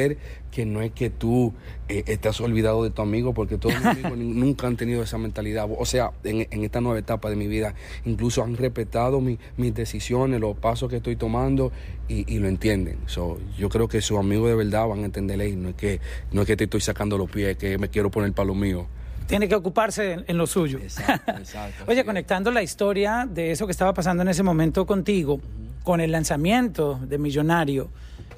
que 0.52 0.66
no 0.66 0.82
es 0.82 0.92
que 0.92 1.10
tú 1.10 1.54
eh, 1.90 2.04
estás 2.08 2.40
olvidado 2.42 2.84
de 2.84 2.90
tu 2.90 3.02
amigo, 3.02 3.34
porque 3.34 3.58
todos 3.58 3.76
mis 3.76 3.86
amigos 3.86 4.18
nunca 4.18 4.68
han 4.68 4.78
tenido 4.78 5.02
esa 5.04 5.18
mentalidad. 5.18 5.68
O 5.78 5.86
sea, 5.86 6.12
en, 6.24 6.48
esta 6.64 6.82
nueva 6.82 7.00
etapa 7.00 7.30
de 7.30 7.36
mi 7.36 7.48
vida, 7.48 7.74
incluso 8.06 8.44
han 8.44 8.58
respetado 8.58 9.22
mis 9.22 9.74
decisiones, 9.74 10.40
los 10.40 10.58
pasos 10.58 10.90
que 10.90 10.98
estoy 10.98 11.16
tomando 11.16 11.72
y, 12.08 12.38
lo 12.38 12.48
entienden. 12.48 12.98
yo 13.58 13.70
creo 13.70 13.88
que 13.88 14.02
sus 14.02 14.20
amigos 14.20 14.50
de 14.50 14.56
verdad 14.56 14.88
van 14.88 15.04
a 15.04 15.06
entenderle 15.06 15.50
y 15.50 15.56
no 15.56 15.70
es 15.70 15.76
que, 15.76 16.02
no 16.32 16.42
es 16.42 16.48
que 16.48 16.58
te 16.58 16.66
estoy 16.66 16.82
sacando 16.82 17.18
los 17.18 17.30
pies, 17.30 17.58
que 17.58 17.78
me 17.78 17.90
quiero 17.90 18.12
poner 18.12 18.34
para 18.34 18.48
lo 18.48 18.56
mío 18.56 18.88
tiene 19.26 19.48
que 19.48 19.56
ocuparse 19.56 20.24
en, 20.28 20.38
lo 20.38 20.46
suyo. 20.46 20.80
Exacto, 20.80 21.34
Oye, 21.88 22.04
conectando 22.04 22.52
la 22.52 22.62
historia 22.62 23.28
de 23.28 23.52
eso 23.52 23.66
que 23.66 23.72
estaba 23.72 23.94
pasando 23.94 24.22
en 24.22 24.30
ese 24.30 24.44
momento 24.44 24.86
contigo, 24.86 25.40
con 25.84 26.02
el 26.02 26.12
lanzamiento 26.12 27.00
de 27.02 27.18
Millonario, 27.18 27.90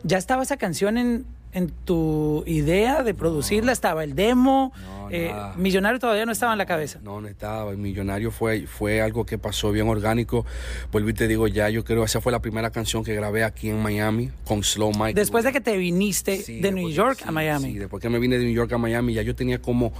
¿ya 0.03 0.17
estaba 0.17 0.43
esa 0.43 0.57
canción 0.57 0.97
en, 0.97 1.25
en 1.55 1.69
tu 1.69 2.43
idea 2.45 3.01
de 3.01 3.13
producirla? 3.13 3.71
¿Estaba 3.71 4.03
el 4.03 4.13
demo? 4.13 4.73
Eh, 5.09 5.33
¿Millonario 5.55 5.99
todavía 5.99 6.25
no 6.25 6.33
estaba 6.33 6.51
en 6.51 6.57
la 6.57 6.65
cabeza? 6.65 6.99
No, 7.01 7.21
no 7.21 7.29
estaba. 7.29 7.71
El 7.71 7.77
Millonario 7.77 8.29
fue, 8.29 8.67
fue 8.67 9.01
algo 9.01 9.25
que 9.25 9.37
pasó 9.37 9.71
bien 9.71 9.87
orgánico. 9.87 10.45
Vuelvo 10.91 11.09
y 11.09 11.13
te 11.13 11.29
digo 11.29 11.47
ya, 11.47 11.69
yo 11.69 11.85
creo 11.85 12.01
que 12.01 12.07
esa 12.07 12.19
fue 12.19 12.33
la 12.33 12.39
primera 12.39 12.71
canción 12.71 13.05
que 13.05 13.15
grabé 13.15 13.45
aquí 13.45 13.69
en 13.69 13.81
Miami 13.81 14.31
con 14.45 14.63
Slow 14.63 14.91
Mike. 14.99 15.13
Después 15.13 15.45
de 15.45 15.53
que 15.53 15.61
te 15.61 15.77
viniste 15.77 16.43
de 16.43 16.71
New 16.73 16.89
York 16.89 17.23
a 17.25 17.31
Miami. 17.31 17.71
Sí, 17.71 17.77
después 17.77 18.01
que 18.01 18.09
me 18.09 18.19
vine 18.19 18.37
de 18.37 18.43
New 18.43 18.53
York 18.53 18.73
a 18.73 18.77
Miami, 18.77 19.13
ya 19.13 19.21
yo 19.21 19.33
tenía 19.33 19.61
como 19.61 19.93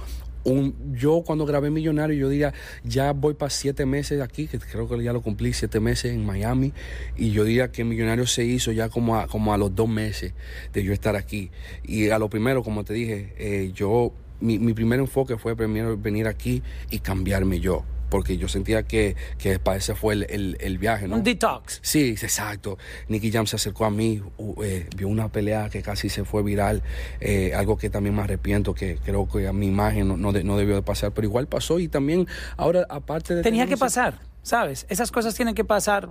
yo 0.92 1.22
cuando 1.24 1.46
grabé 1.46 1.70
Millonario, 1.70 2.16
yo 2.16 2.28
diría, 2.28 2.54
ya 2.84 3.12
voy 3.12 3.34
para 3.34 3.50
siete 3.50 3.86
meses 3.86 4.20
aquí, 4.20 4.46
que 4.46 4.58
creo 4.58 4.88
que 4.88 5.02
ya 5.02 5.12
lo 5.12 5.22
cumplí, 5.22 5.52
siete 5.52 5.80
meses 5.80 6.12
en 6.12 6.24
Miami, 6.24 6.72
y 7.16 7.30
yo 7.30 7.44
diría 7.44 7.72
que 7.72 7.84
Millonario 7.84 8.26
se 8.26 8.44
hizo 8.44 8.72
ya 8.72 8.88
como 8.88 9.16
a, 9.16 9.26
como 9.26 9.52
a 9.52 9.58
los 9.58 9.74
dos 9.74 9.88
meses 9.88 10.32
de 10.72 10.84
yo 10.84 10.92
estar 10.92 11.16
aquí. 11.16 11.50
Y 11.84 12.10
a 12.10 12.18
lo 12.18 12.30
primero, 12.30 12.62
como 12.62 12.84
te 12.84 12.94
dije, 12.94 13.34
eh, 13.38 13.72
yo, 13.74 14.12
mi, 14.40 14.58
mi 14.58 14.72
primer 14.72 15.00
enfoque 15.00 15.36
fue 15.36 15.56
primero 15.56 15.96
venir 15.96 16.26
aquí 16.26 16.62
y 16.90 17.00
cambiarme 17.00 17.60
yo 17.60 17.84
porque 18.08 18.36
yo 18.38 18.48
sentía 18.48 18.82
que, 18.84 19.16
que 19.38 19.58
para 19.58 19.78
ese 19.78 19.94
fue 19.94 20.14
el, 20.14 20.56
el, 20.60 20.78
viaje, 20.78 21.08
¿no? 21.08 21.16
Un 21.16 21.22
detox. 21.22 21.80
Sí, 21.82 22.10
exacto. 22.10 22.78
Nicky 23.08 23.30
Jam 23.30 23.46
se 23.46 23.56
acercó 23.56 23.84
a 23.84 23.90
mí, 23.90 24.22
eh, 24.62 24.88
vio 24.96 25.08
una 25.08 25.28
pelea 25.28 25.68
que 25.68 25.82
casi 25.82 26.08
se 26.08 26.24
fue 26.24 26.42
viral, 26.42 26.82
eh, 27.20 27.52
algo 27.54 27.76
que 27.76 27.90
también 27.90 28.14
me 28.14 28.22
arrepiento, 28.22 28.74
que 28.74 28.96
creo 29.04 29.28
que 29.28 29.46
a 29.46 29.52
mi 29.52 29.66
imagen 29.66 30.08
no, 30.08 30.16
no, 30.16 30.32
debió 30.32 30.74
de 30.74 30.82
pasar, 30.82 31.12
pero 31.12 31.26
igual 31.26 31.46
pasó 31.46 31.78
y 31.78 31.88
también 31.88 32.26
ahora 32.56 32.86
aparte 32.88 33.34
de... 33.34 33.42
Tenía 33.42 33.66
que 33.66 33.76
pasar. 33.76 34.20
¿Sabes? 34.46 34.86
Esas 34.88 35.10
cosas 35.10 35.34
tienen 35.34 35.56
que 35.56 35.64
pasar 35.64 36.08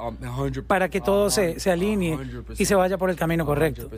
para 0.67 0.89
que 0.89 0.99
todo 0.99 1.29
se, 1.29 1.57
se, 1.57 1.71
alinee 1.71 2.19
y 2.57 2.65
se 2.65 2.75
vaya 2.75 2.97
por 2.97 3.09
el 3.09 3.15
camino 3.15 3.45
correcto. 3.45 3.89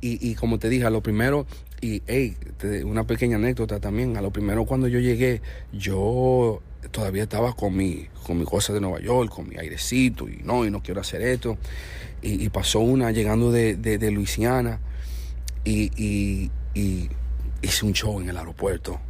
Y, 0.00 0.30
y 0.30 0.36
como 0.36 0.60
te 0.60 0.68
dije, 0.68 0.84
a 0.84 0.90
lo 0.90 1.02
primero, 1.02 1.46
y 1.80 2.00
hey, 2.06 2.36
una 2.84 3.08
pequeña 3.08 3.38
anécdota 3.38 3.80
también, 3.80 4.16
a 4.16 4.22
lo 4.22 4.30
primero 4.30 4.66
cuando 4.66 4.86
yo 4.86 5.00
llegué, 5.00 5.42
yo 5.72 6.62
todavía 6.92 7.24
estaba 7.24 7.56
con 7.56 7.76
mi, 7.76 8.06
con 8.24 8.38
mi 8.38 8.44
cosa 8.44 8.72
de 8.72 8.80
Nueva 8.80 9.00
York, 9.00 9.34
con 9.34 9.48
mi 9.48 9.56
airecito, 9.56 10.28
y 10.28 10.42
no, 10.44 10.64
y 10.64 10.70
no 10.70 10.80
quiero 10.80 11.00
hacer 11.00 11.22
esto. 11.22 11.58
Y, 12.22 12.48
pasó 12.50 12.78
una 12.78 13.10
llegando 13.10 13.50
de, 13.50 13.74
de, 13.74 14.10
Luisiana 14.12 14.78
y, 15.64 15.90
y, 15.96 17.10
hice 17.62 17.84
un 17.84 17.94
show 17.94 18.20
en 18.20 18.28
el 18.28 18.36
aeropuerto. 18.36 19.00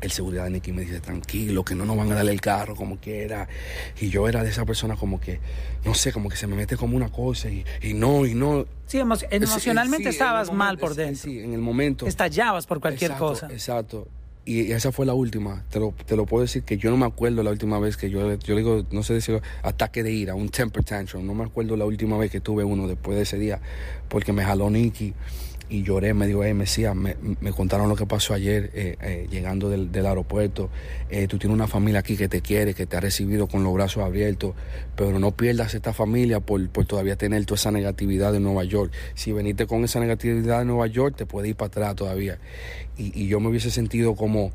El 0.00 0.10
seguridad 0.10 0.44
de 0.44 0.50
Nicky 0.50 0.72
me 0.72 0.82
dice, 0.82 1.00
tranquilo, 1.00 1.64
que 1.64 1.74
no 1.74 1.84
nos 1.84 1.96
van 1.96 2.10
a 2.12 2.14
darle 2.14 2.32
el 2.32 2.40
carro 2.40 2.74
como 2.74 2.96
quiera. 2.98 3.48
Y 4.00 4.08
yo 4.08 4.28
era 4.28 4.42
de 4.42 4.50
esa 4.50 4.64
persona 4.64 4.96
como 4.96 5.20
que, 5.20 5.40
no 5.84 5.94
sé, 5.94 6.12
como 6.12 6.28
que 6.28 6.36
se 6.36 6.46
me 6.46 6.56
mete 6.56 6.76
como 6.76 6.96
una 6.96 7.10
cosa 7.10 7.48
y, 7.50 7.64
no, 7.94 8.24
y 8.24 8.34
no. 8.34 8.66
Sí, 8.86 8.98
emocionalmente 8.98 10.08
estabas 10.08 10.52
mal 10.52 10.78
por 10.78 10.94
dentro. 10.94 11.30
Sí, 11.30 11.40
en 11.40 11.52
el 11.52 11.60
momento. 11.60 12.06
Estallabas 12.06 12.66
por 12.66 12.80
cualquier 12.80 13.12
cosa. 13.12 13.48
Exacto 13.50 14.08
y 14.44 14.72
esa 14.72 14.90
fue 14.90 15.06
la 15.06 15.14
última. 15.14 15.64
Te 15.70 15.78
lo, 15.78 15.94
te 16.06 16.16
lo, 16.16 16.26
puedo 16.26 16.42
decir 16.42 16.62
que 16.62 16.76
yo 16.76 16.90
no 16.90 16.96
me 16.96 17.06
acuerdo 17.06 17.42
la 17.42 17.50
última 17.50 17.78
vez 17.78 17.96
que 17.96 18.10
yo, 18.10 18.34
yo 18.34 18.56
digo, 18.56 18.84
no 18.90 19.02
sé 19.02 19.14
decirlo, 19.14 19.42
ataque 19.62 20.02
de 20.02 20.10
ira, 20.10 20.34
un 20.34 20.48
temper 20.48 20.82
tantrum. 20.82 21.26
No 21.26 21.34
me 21.34 21.44
acuerdo 21.44 21.76
la 21.76 21.84
última 21.84 22.16
vez 22.16 22.30
que 22.30 22.40
tuve 22.40 22.64
uno 22.64 22.88
después 22.88 23.16
de 23.16 23.22
ese 23.22 23.38
día, 23.38 23.60
porque 24.08 24.32
me 24.32 24.42
jaló 24.42 24.70
Nicky 24.70 25.14
y 25.70 25.84
lloré, 25.84 26.12
me 26.14 26.26
dijo, 26.26 26.42
hey 26.42 26.52
Mesías, 26.52 26.96
me, 26.96 27.16
me 27.40 27.52
contaron 27.52 27.88
lo 27.88 27.94
que 27.94 28.04
pasó 28.04 28.34
ayer 28.34 28.70
eh, 28.74 28.96
eh, 29.00 29.26
llegando 29.30 29.70
del, 29.70 29.92
del 29.92 30.04
aeropuerto. 30.04 30.68
Eh, 31.08 31.28
tú 31.28 31.38
tienes 31.38 31.54
una 31.54 31.68
familia 31.68 32.00
aquí 32.00 32.16
que 32.16 32.28
te 32.28 32.42
quiere, 32.42 32.74
que 32.74 32.86
te 32.86 32.96
ha 32.96 33.00
recibido 33.00 33.46
con 33.46 33.62
los 33.62 33.72
brazos 33.72 34.02
abiertos, 34.02 34.54
pero 34.96 35.18
no 35.20 35.30
pierdas 35.30 35.72
esta 35.74 35.92
familia 35.92 36.40
por, 36.40 36.68
por 36.70 36.86
todavía 36.86 37.14
tener 37.14 37.46
toda 37.46 37.56
esa 37.56 37.70
negatividad 37.70 38.32
de 38.32 38.40
Nueva 38.40 38.64
York. 38.64 38.92
Si 39.14 39.32
veniste 39.32 39.66
con 39.66 39.84
esa 39.84 40.00
negatividad 40.00 40.58
de 40.58 40.64
Nueva 40.64 40.88
York, 40.88 41.14
te 41.16 41.24
puede 41.24 41.48
ir 41.50 41.56
para 41.56 41.68
atrás 41.68 41.94
todavía. 41.94 42.38
Y, 42.98 43.18
y 43.18 43.28
yo 43.28 43.38
me 43.38 43.48
hubiese 43.48 43.70
sentido 43.70 44.16
como 44.16 44.50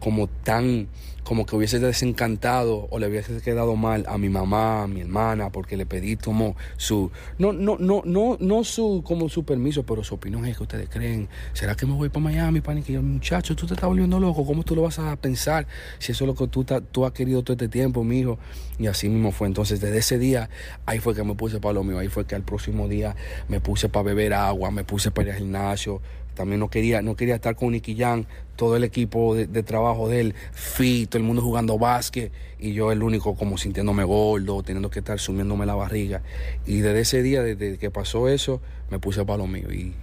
como 0.00 0.26
tan 0.26 0.88
como 1.30 1.46
que 1.46 1.54
hubiese 1.54 1.78
desencantado 1.78 2.88
o 2.90 2.98
le 2.98 3.06
hubiese 3.06 3.40
quedado 3.40 3.76
mal 3.76 4.04
a 4.08 4.18
mi 4.18 4.28
mamá, 4.28 4.82
a 4.82 4.86
mi 4.88 5.02
hermana, 5.02 5.50
porque 5.50 5.76
le 5.76 5.86
pedí 5.86 6.16
como 6.16 6.56
su, 6.76 7.12
no, 7.38 7.52
no, 7.52 7.76
no, 7.78 8.02
no, 8.04 8.36
no 8.40 8.64
su, 8.64 9.02
como 9.06 9.28
su 9.28 9.44
permiso, 9.44 9.84
pero 9.84 10.02
su 10.02 10.16
opinión 10.16 10.44
es 10.46 10.56
que 10.56 10.64
ustedes 10.64 10.88
creen, 10.88 11.28
¿será 11.52 11.76
que 11.76 11.86
me 11.86 11.92
voy 11.92 12.08
para 12.08 12.24
Miami, 12.24 12.60
pan? 12.60 12.78
Y 12.78 12.82
que 12.82 12.94
yo, 12.94 13.02
muchacho, 13.02 13.54
tú 13.54 13.68
te 13.68 13.74
estás 13.74 13.88
volviendo 13.88 14.18
loco, 14.18 14.44
¿cómo 14.44 14.64
tú 14.64 14.74
lo 14.74 14.82
vas 14.82 14.98
a 14.98 15.14
pensar 15.14 15.68
si 16.00 16.10
eso 16.10 16.24
es 16.24 16.28
lo 16.28 16.34
que 16.34 16.48
tú, 16.48 16.64
tú 16.90 17.06
has 17.06 17.12
querido 17.12 17.44
todo 17.44 17.52
este 17.52 17.68
tiempo, 17.68 18.02
mi 18.02 18.20
hijo? 18.20 18.38
Y 18.78 18.88
así 18.88 19.08
mismo 19.08 19.30
fue. 19.30 19.46
Entonces, 19.46 19.80
desde 19.80 19.98
ese 19.98 20.18
día, 20.18 20.50
ahí 20.84 20.98
fue 20.98 21.14
que 21.14 21.22
me 21.22 21.36
puse 21.36 21.60
para 21.60 21.74
lo 21.74 21.84
mío, 21.84 21.98
ahí 21.98 22.08
fue 22.08 22.26
que 22.26 22.34
al 22.34 22.42
próximo 22.42 22.88
día 22.88 23.14
me 23.46 23.60
puse 23.60 23.88
para 23.88 24.02
beber 24.02 24.34
agua, 24.34 24.72
me 24.72 24.82
puse 24.82 25.12
para 25.12 25.28
ir 25.28 25.32
al 25.34 25.38
gimnasio, 25.38 26.00
también 26.34 26.60
no 26.60 26.70
quería, 26.70 27.02
no 27.02 27.16
quería 27.16 27.34
estar 27.34 27.54
con 27.54 27.72
Nicky 27.72 27.96
Jan, 27.96 28.26
todo 28.60 28.76
el 28.76 28.84
equipo 28.84 29.34
de, 29.34 29.62
trabajo 29.62 30.10
de 30.10 30.20
él, 30.20 30.34
fit, 30.52 31.08
todo 31.08 31.18
el 31.18 31.24
mundo 31.24 31.40
jugando 31.40 31.78
básquet, 31.78 32.30
y 32.58 32.74
yo 32.74 32.92
el 32.92 33.02
único 33.02 33.34
como 33.34 33.56
sintiéndome 33.56 34.04
gordo, 34.04 34.62
teniendo 34.62 34.90
que 34.90 34.98
estar 34.98 35.18
sumiéndome 35.18 35.64
la 35.64 35.74
barriga. 35.74 36.20
Y 36.66 36.80
desde 36.80 37.00
ese 37.00 37.22
día, 37.22 37.42
desde 37.42 37.78
que 37.78 37.90
pasó 37.90 38.28
eso, 38.28 38.60
me 38.90 38.98
puse 38.98 39.24
para 39.24 39.38
lo 39.38 39.46
mío 39.46 39.72
y, 39.72 39.94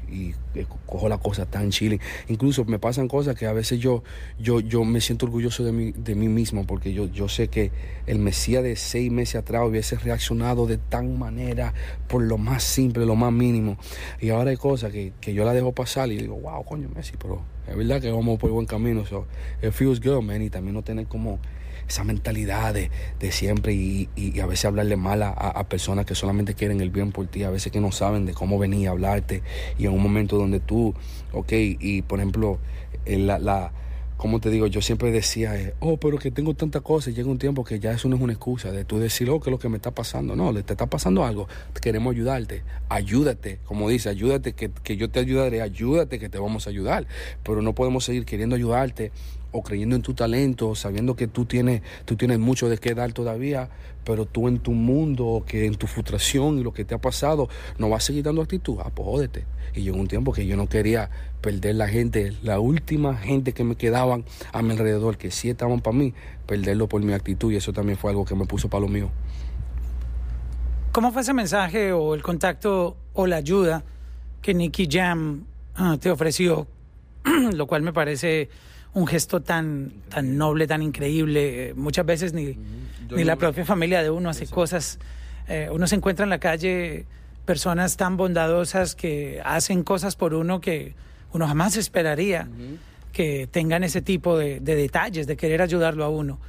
cojo 0.88 1.08
la 1.08 1.20
cosa 1.20 1.46
tan 1.46 1.70
chile. 1.70 2.00
Incluso 2.30 2.66
me 2.66 2.80
pasan 2.80 3.08
cosas 3.08 3.36
que 3.36 3.46
a 3.46 3.54
veces 3.54 3.78
yo, 3.78 4.02
yo, 4.40 4.60
yo 4.60 4.84
me 4.86 5.02
siento 5.02 5.28
orgulloso 5.28 5.64
de 5.64 5.72
mí, 5.72 5.92
de 5.92 6.16
mí 6.16 6.28
mismo, 6.28 6.66
porque 6.66 6.94
yo, 6.94 7.06
yo 7.06 7.30
sé 7.30 7.50
que 7.50 7.72
el 8.08 8.18
Mesías 8.18 8.64
de 8.64 8.76
seis 8.76 9.12
meses 9.12 9.36
atrás 9.36 9.68
hubiese 9.68 9.98
reaccionado 9.98 10.66
de 10.66 10.80
tan 10.80 11.20
manera 11.20 11.76
por 12.08 12.24
lo 12.24 12.40
más 12.40 12.64
simple, 12.64 13.06
lo 13.06 13.16
más 13.16 13.32
mínimo. 13.32 13.78
Y 14.20 14.32
ahora 14.32 14.50
hay 14.50 14.58
cosas 14.58 14.92
que, 14.92 15.14
que 15.22 15.36
yo 15.36 15.46
la 15.46 15.54
dejo 15.54 15.74
pasar 15.74 16.12
y 16.12 16.18
digo, 16.18 16.40
wow, 16.40 16.66
coño, 16.66 16.90
Messi, 16.96 17.14
pero 17.20 17.56
es 17.68 17.76
verdad 17.76 18.02
que 18.02 18.12
vamos 18.12 18.40
por 18.40 18.50
buen 18.52 18.66
camino. 18.66 19.06
So, 19.06 19.26
it 19.62 19.72
feels 19.72 20.00
good, 20.00 20.22
man. 20.22 20.42
Y 20.42 20.50
también 20.50 20.74
no 20.74 20.84
tener 20.84 21.08
como 21.08 21.40
esa 21.88 22.04
mentalidad 22.04 22.74
de, 22.74 22.90
siempre 23.32 23.74
y, 23.74 24.10
a 24.42 24.46
veces 24.46 24.66
hablarle 24.66 24.98
mal 24.98 25.24
a, 25.24 25.64
personas 25.70 26.06
que 26.06 26.16
solamente 26.16 26.54
quieren 26.54 26.82
el 26.82 26.90
bien 26.90 27.12
por 27.12 27.28
ti, 27.28 27.44
a 27.44 27.50
veces 27.50 27.72
que 27.72 27.80
no 27.80 27.92
saben 27.92 28.26
de 28.26 28.34
cómo 28.34 28.60
venir 28.60 28.90
a 28.90 28.92
hablarte 28.92 29.42
y 29.78 29.86
en 29.86 29.94
un 29.94 30.04
momento 30.04 30.38
donde 30.38 30.60
tú, 30.60 30.94
ok, 31.32 31.54
y 31.54 32.02
por 32.02 32.20
ejemplo, 32.20 32.60
la, 33.06 33.40
la 33.40 33.72
como 34.18 34.40
te 34.40 34.50
digo, 34.50 34.66
yo 34.66 34.82
siempre 34.82 35.12
decía, 35.12 35.56
eh, 35.60 35.76
oh, 35.80 35.98
pero 35.98 36.18
que 36.18 36.32
tengo 36.32 36.56
tantas 36.56 36.82
cosas, 36.82 37.14
y 37.14 37.16
llega 37.16 37.30
un 37.30 37.38
tiempo 37.38 37.64
que 37.64 37.80
ya 37.80 37.92
eso 37.92 38.10
no 38.10 38.16
es 38.16 38.22
una 38.22 38.34
excusa 38.34 38.72
de 38.72 38.84
tú 38.84 38.98
decir, 38.98 39.30
oh, 39.30 39.40
que 39.40 39.50
es 39.50 39.52
lo 39.52 39.60
que 39.60 39.70
me 39.70 39.78
está 39.78 39.92
pasando. 39.92 40.36
No, 40.36 40.52
le 40.52 40.64
te 40.64 40.74
está 40.74 40.88
pasando 40.88 41.24
algo, 41.24 41.48
queremos 41.82 42.16
ayudarte, 42.16 42.64
ayúdate, 42.90 43.60
como 43.66 43.88
dice, 43.90 44.10
ayúdate, 44.10 44.54
que, 44.54 44.72
que 44.72 44.98
yo 44.98 45.10
te 45.10 45.20
ayudaré, 45.20 45.62
ayúdate, 45.62 46.18
que 46.18 46.30
te 46.30 46.40
vamos 46.40 46.66
a 46.66 46.72
ayudar. 46.72 47.08
Pero 47.44 47.62
no 47.62 47.74
podemos 47.74 48.06
seguir 48.06 48.26
queriendo 48.26 48.56
ayudarte 48.56 49.12
creyendo 49.64 49.96
en 49.96 50.02
tu 50.02 50.14
talento, 50.14 50.76
sabiendo 50.76 51.16
que 51.16 51.28
tú 51.28 51.46
tienes, 51.46 51.82
tú 52.06 52.16
tienes 52.16 52.40
mucho 52.40 52.70
de 52.70 52.78
qué 52.78 52.94
dar 52.94 53.14
todavía, 53.14 53.70
pero 54.04 54.26
tú 54.26 54.48
en 54.48 54.60
tu 54.60 54.72
mundo, 54.72 55.44
que 55.46 55.66
en 55.66 55.76
tu 55.76 55.88
frustración 55.88 56.60
y 56.60 56.64
lo 56.64 56.74
que 56.74 56.86
te 56.86 56.96
ha 56.96 56.98
pasado, 56.98 57.50
no 57.78 57.90
vas 57.90 58.04
a 58.04 58.08
seguir 58.08 58.24
dando 58.24 58.42
actitud, 58.42 58.78
jódete. 58.96 59.46
Y 59.74 59.82
llegó 59.82 59.98
un 59.98 60.08
tiempo 60.08 60.32
que 60.32 60.46
yo 60.46 60.56
no 60.56 60.68
quería 60.68 61.10
perder 61.42 61.76
la 61.76 61.88
gente, 61.88 62.34
la 62.42 62.60
última 62.60 63.16
gente 63.16 63.54
que 63.54 63.64
me 63.64 63.76
quedaban 63.76 64.24
a 64.54 64.62
mi 64.62 64.72
alrededor, 64.72 65.18
que 65.18 65.30
sí 65.32 65.50
estaban 65.50 65.82
para 65.82 65.98
mí, 65.98 66.14
perderlo 66.46 66.88
por 66.88 67.02
mi 67.02 67.14
actitud, 67.14 67.52
y 67.52 67.58
eso 67.58 67.74
también 67.74 67.98
fue 67.98 68.12
algo 68.12 68.26
que 68.26 68.36
me 68.36 68.46
puso 68.46 68.70
para 68.70 68.82
lo 68.82 68.88
mío. 68.88 69.10
¿Cómo 70.92 71.12
fue 71.12 71.22
ese 71.22 71.34
mensaje 71.34 71.92
o 71.92 72.16
el 72.16 72.24
contacto 72.24 72.98
o 73.14 73.28
la 73.28 73.36
ayuda 73.36 73.84
que 74.42 74.54
Nicky 74.54 74.88
Jam 74.90 75.46
ah, 75.76 75.98
te 76.00 76.10
ofreció? 76.10 76.68
lo 77.54 77.68
cual 77.68 77.82
me 77.82 77.94
parece 77.94 78.50
un 78.98 79.06
gesto 79.06 79.42
tan, 79.42 79.92
tan 80.10 80.40
noble, 80.40 80.66
tan 80.66 80.82
increíble. 80.82 81.74
Muchas 81.76 82.04
veces 82.04 82.34
ni, 82.34 82.58
ni 83.16 83.24
la 83.24 83.36
propia 83.36 83.64
familia 83.64 84.02
de 84.02 84.10
uno 84.10 84.30
hace 84.30 84.48
cosas. 84.48 84.98
Eh, 85.48 85.70
uno 85.72 85.86
se 85.86 85.96
encuentra 85.96 86.24
en 86.24 86.32
la 86.32 86.40
calle 86.40 87.06
personas 87.46 87.96
tan 87.96 88.18
bondadosas 88.18 88.96
que 88.96 89.40
hacen 89.46 89.84
cosas 89.84 90.16
por 90.16 90.34
uno 90.34 90.62
que 90.62 90.96
uno 91.32 91.48
jamás 91.48 91.78
esperaría 91.78 92.50
que 93.14 93.48
tengan 93.52 93.84
ese 93.84 94.02
tipo 94.02 94.36
de, 94.36 94.60
detalles, 94.62 95.28
de 95.28 95.38
querer 95.38 95.62
ayudarlo 95.62 96.04
a 96.04 96.10
uno. 96.10 96.40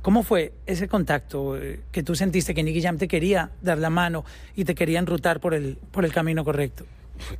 ¿Cómo 0.00 0.22
fue 0.22 0.54
ese 0.64 0.88
contacto 0.88 1.58
eh, 1.58 1.80
que 1.92 2.02
tú 2.02 2.14
sentiste 2.14 2.54
que 2.54 2.62
Nicky 2.62 2.80
Jam 2.80 2.96
te 2.96 3.06
quería 3.06 3.50
dar 3.60 3.76
la 3.76 3.90
mano 3.90 4.24
y 4.56 4.64
te 4.64 4.74
quería 4.74 4.98
enrutar 4.98 5.40
por 5.40 5.52
el, 5.52 5.76
por 5.90 6.06
el 6.06 6.12
camino 6.12 6.42
correcto? 6.42 6.86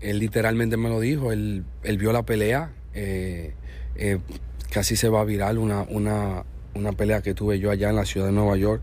Él 0.01 0.19
literalmente 0.19 0.77
me 0.77 0.91
lo 0.91 1.01
dijo, 1.01 1.33
él, 1.33 1.65
él 1.83 1.97
vio 1.97 2.13
la 2.13 2.23
pelea. 2.23 2.71
Eh, 2.95 3.55
eh, 3.97 4.19
casi 4.71 4.97
se 4.97 5.09
va 5.09 5.21
a 5.21 5.25
viral 5.25 5.59
una, 5.59 5.83
una, 5.83 6.45
una 6.75 6.93
pelea 6.93 7.23
que 7.23 7.35
tuve 7.35 7.59
yo 7.59 7.71
allá 7.71 7.91
en 7.91 7.97
la 7.97 8.05
ciudad 8.05 8.27
de 8.27 8.33
Nueva 8.33 8.57
York. 8.57 8.83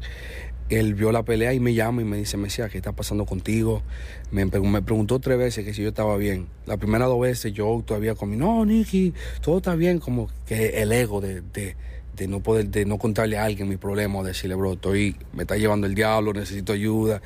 Él 0.69 0.93
vio 0.93 1.11
la 1.11 1.23
pelea 1.23 1.51
y 1.53 1.59
me 1.59 1.73
llama 1.73 2.03
y 2.03 2.05
me 2.05 2.17
dice, 2.17 2.37
Mesías, 2.37 2.69
¿qué 2.69 2.77
está 2.77 2.91
pasando 2.91 3.25
contigo? 3.25 3.81
Me, 4.29 4.45
me, 4.45 4.81
preguntó 4.83 5.19
tres 5.19 5.39
veces 5.39 5.65
que 5.65 5.73
si 5.73 5.81
yo 5.81 5.89
estaba 5.89 6.15
bien. 6.17 6.47
La 6.67 6.77
primera 6.77 7.07
dos 7.07 7.19
veces 7.19 7.53
yo 7.53 7.81
todavía 7.83 8.13
comí, 8.13 8.37
no, 8.37 8.63
Nicky, 8.65 9.15
todo 9.41 9.57
está 9.57 9.73
bien. 9.73 9.97
Como 9.97 10.29
que 10.45 10.81
el 10.81 10.91
ego 10.91 11.21
de, 11.21 11.41
de, 11.41 11.75
de, 12.15 12.27
no 12.27 12.41
poder, 12.41 12.67
de 12.67 12.85
no 12.85 12.99
contarle 12.99 13.39
a 13.39 13.45
alguien 13.45 13.67
mi 13.67 13.77
problema 13.77 14.21
decirle, 14.21 14.53
bro, 14.53 14.73
estoy, 14.73 15.15
me 15.33 15.41
está 15.41 15.57
llevando 15.57 15.87
el 15.87 15.95
diablo, 15.95 16.33
necesito 16.33 16.73
ayuda. 16.73 17.19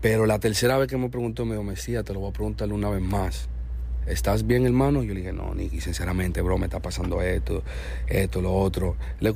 Pero 0.00 0.26
la 0.26 0.40
tercera 0.40 0.78
vez 0.78 0.88
que 0.88 0.96
me 0.96 1.10
preguntó, 1.10 1.44
me 1.44 1.52
dijo, 1.52 1.62
Mesías, 1.62 2.04
te 2.04 2.12
lo 2.12 2.18
voy 2.18 2.30
a 2.30 2.32
preguntar 2.32 2.72
una 2.72 2.90
vez 2.90 3.02
más. 3.02 3.48
¿Estás 4.08 4.46
bien, 4.46 4.66
hermano? 4.66 5.02
Yo 5.02 5.14
le 5.14 5.20
dije, 5.20 5.32
no, 5.32 5.54
Nicky, 5.54 5.80
sinceramente, 5.80 6.42
bro, 6.42 6.58
me 6.58 6.66
está 6.66 6.80
pasando 6.80 7.22
esto, 7.22 7.62
esto, 8.06 8.40
lo 8.40 8.54
otro. 8.54 8.96
Le, 9.20 9.32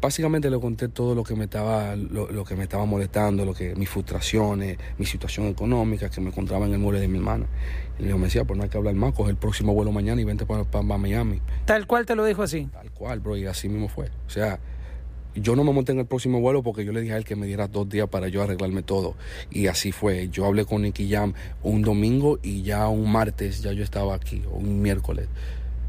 básicamente 0.00 0.50
le 0.50 0.58
conté 0.60 0.88
todo 0.88 1.14
lo 1.14 1.24
que 1.24 1.34
me 1.34 1.44
estaba, 1.44 1.96
lo, 1.96 2.44
que 2.44 2.56
me 2.56 2.62
estaba 2.62 2.84
molestando, 2.84 3.44
lo 3.44 3.54
que, 3.54 3.74
mis 3.74 3.88
frustraciones, 3.88 4.78
mi 4.98 5.06
situación 5.06 5.46
económica, 5.46 6.08
que 6.08 6.20
me 6.20 6.28
encontraba 6.28 6.66
en 6.66 6.72
el 6.72 6.78
muelle 6.78 7.00
de 7.00 7.08
mi 7.08 7.18
hermana. 7.18 7.46
Y 7.98 8.02
le 8.02 8.08
dijo, 8.08 8.18
me 8.18 8.24
decía, 8.24 8.44
pues 8.44 8.56
no 8.56 8.64
hay 8.64 8.70
que 8.70 8.78
hablar 8.78 8.94
más, 8.94 9.12
coge 9.12 9.30
el 9.30 9.36
próximo 9.36 9.74
vuelo 9.74 9.92
mañana 9.92 10.20
y 10.20 10.24
vente 10.24 10.46
para, 10.46 10.64
para 10.64 10.84
Miami. 10.84 11.40
Tal 11.64 11.86
cual 11.86 12.06
te 12.06 12.14
lo 12.14 12.24
dijo 12.24 12.42
así. 12.42 12.68
Tal 12.72 12.90
cual, 12.92 13.20
bro, 13.20 13.36
y 13.36 13.46
así 13.46 13.68
mismo 13.68 13.88
fue. 13.88 14.06
O 14.26 14.30
sea, 14.30 14.58
yo 15.36 15.56
no 15.56 15.64
me 15.64 15.72
monté 15.72 15.92
en 15.92 15.98
el 15.98 16.06
próximo 16.06 16.40
vuelo 16.40 16.62
porque 16.62 16.84
yo 16.84 16.92
le 16.92 17.00
dije 17.00 17.14
a 17.14 17.16
él 17.16 17.24
que 17.24 17.36
me 17.36 17.46
diera 17.46 17.68
dos 17.68 17.88
días 17.88 18.08
para 18.08 18.28
yo 18.28 18.42
arreglarme 18.42 18.82
todo. 18.82 19.14
Y 19.50 19.66
así 19.66 19.92
fue. 19.92 20.28
Yo 20.28 20.46
hablé 20.46 20.64
con 20.64 20.82
Nicky 20.82 21.08
Jam 21.08 21.34
un 21.62 21.82
domingo 21.82 22.38
y 22.42 22.62
ya 22.62 22.88
un 22.88 23.10
martes 23.10 23.62
ya 23.62 23.72
yo 23.72 23.84
estaba 23.84 24.14
aquí, 24.14 24.42
un 24.50 24.80
miércoles. 24.82 25.28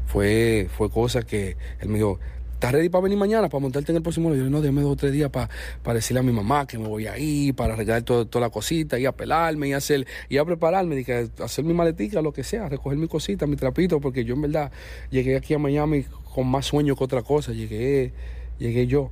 Fue, 0.06 0.68
fue 0.76 0.90
cosa 0.90 1.22
que 1.22 1.56
él 1.80 1.88
me 1.88 1.96
dijo, 1.96 2.18
¿estás 2.54 2.72
ready 2.72 2.88
para 2.88 3.02
venir 3.02 3.18
mañana, 3.18 3.48
para 3.48 3.60
montarte 3.60 3.92
en 3.92 3.96
el 3.96 4.02
próximo 4.02 4.28
vuelo? 4.28 4.42
Yo 4.42 4.50
no, 4.50 4.60
déme 4.60 4.80
dos 4.82 4.92
o 4.92 4.96
tres 4.96 5.12
días 5.12 5.30
para, 5.30 5.48
para 5.82 5.96
decirle 5.96 6.20
a 6.20 6.22
mi 6.22 6.32
mamá 6.32 6.66
que 6.66 6.78
me 6.78 6.88
voy 6.88 7.06
a 7.06 7.18
ir, 7.18 7.54
para 7.54 7.74
arreglar 7.74 8.02
todo, 8.02 8.26
toda 8.26 8.46
la 8.46 8.50
cosita, 8.50 8.98
y 8.98 9.06
a 9.06 9.12
pelarme, 9.12 9.68
y 9.68 9.72
a 9.74 9.76
hacer, 9.76 10.06
y 10.28 10.38
a 10.38 10.44
prepararme, 10.44 10.96
dije, 10.96 11.28
hacer 11.42 11.64
mi 11.64 11.74
maletica, 11.74 12.20
lo 12.20 12.32
que 12.32 12.42
sea, 12.42 12.68
recoger 12.68 12.98
mi 12.98 13.06
cosita, 13.06 13.46
mi 13.46 13.56
trapito, 13.56 14.00
porque 14.00 14.24
yo 14.24 14.34
en 14.34 14.42
verdad 14.42 14.72
llegué 15.10 15.36
aquí 15.36 15.54
a 15.54 15.58
Miami 15.58 16.04
con 16.34 16.48
más 16.48 16.66
sueño 16.66 16.96
que 16.96 17.04
otra 17.04 17.22
cosa, 17.22 17.52
llegué, 17.52 18.12
llegué 18.58 18.86
yo. 18.86 19.10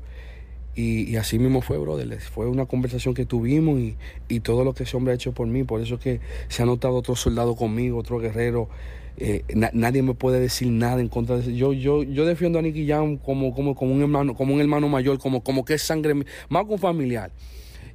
Y, 0.78 1.16
así 1.16 1.38
mismo 1.38 1.62
fue, 1.62 1.78
brother. 1.78 2.21
Fue 2.21 2.47
una 2.47 2.66
conversación 2.66 3.14
que 3.14 3.25
tuvimos 3.25 3.80
y, 4.28 4.40
todo 4.40 4.62
lo 4.62 4.75
que 4.75 4.83
ese 4.83 4.95
hombre 4.95 5.12
ha 5.12 5.14
hecho 5.14 5.33
por 5.33 5.47
mí. 5.47 5.64
Por 5.64 5.80
eso 5.80 5.95
es 5.95 6.00
que 6.00 6.21
se 6.49 6.62
ha 6.62 6.66
notado 6.66 6.97
otro 6.97 7.16
soldado 7.16 7.56
conmigo, 7.56 7.99
otro 7.99 8.18
guerrero. 8.18 8.68
Eh, 9.16 9.42
nadie 9.73 10.02
me 10.02 10.12
puede 10.12 10.38
decir 10.38 10.68
nada 10.68 11.00
en 11.00 11.09
contra 11.09 11.37
de 11.37 11.42
eso. 11.42 11.50
Yo, 11.50 11.73
yo, 11.73 12.02
yo 12.02 12.26
defiendo 12.26 12.59
a 12.59 12.62
Nicky 12.62 12.87
Jam 12.87 13.16
como, 13.16 13.54
como, 13.54 13.75
como, 13.75 13.95
un 13.95 14.02
hermano, 14.02 14.35
como 14.35 14.52
un 14.52 14.61
hermano 14.61 14.90
mayor, 14.90 15.18
como, 15.18 15.42
como 15.42 15.64
que 15.64 15.75
es 15.75 15.83
sangre, 15.83 16.14
más 16.50 16.66
con 16.66 16.78
familiar. 16.78 17.30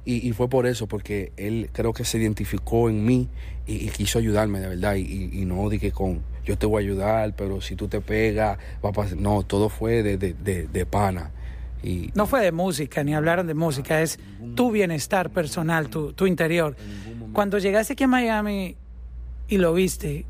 Y, 0.04 0.32
fue 0.32 0.48
por 0.48 0.66
eso, 0.66 0.88
porque 0.88 1.30
él 1.36 1.70
creo 1.72 1.92
que 1.92 2.04
se 2.04 2.18
identificó 2.18 2.90
en 2.90 3.04
mí 3.04 3.28
y, 3.68 3.86
quiso 3.90 4.18
ayudarme 4.18 4.58
de 4.58 4.66
verdad. 4.66 4.96
Y, 4.96 5.44
no 5.46 5.68
dije 5.70 5.92
con 5.92 6.20
yo 6.44 6.58
te 6.58 6.66
voy 6.66 6.82
a 6.82 6.84
ayudar, 6.84 7.36
pero 7.36 7.60
si 7.60 7.76
tú 7.76 7.86
te 7.86 8.00
pegas, 8.00 8.58
va 8.84 8.88
a 8.88 8.92
pasar. 8.92 9.16
No, 9.18 9.44
todo 9.44 9.68
fue 9.68 10.02
de, 10.02 10.16
de, 10.16 10.34
de 10.66 10.86
pana 10.86 11.30
no 12.14 12.26
fue 12.26 12.42
de 12.42 12.52
música, 12.52 13.02
ni 13.04 13.14
hablaron 13.14 13.46
de 13.46 13.54
música, 13.54 14.02
es 14.02 14.18
tu 14.54 14.70
bienestar 14.70 15.30
personal, 15.30 15.88
tu, 15.88 16.12
tu 16.12 16.26
interior. 16.26 16.76
Cuando 17.32 17.58
llegaste 17.58 17.94
aquí 17.94 18.04
a 18.04 18.08
Miami 18.08 18.76
y 19.48 19.58
lo 19.58 19.74
viste, 19.74 20.26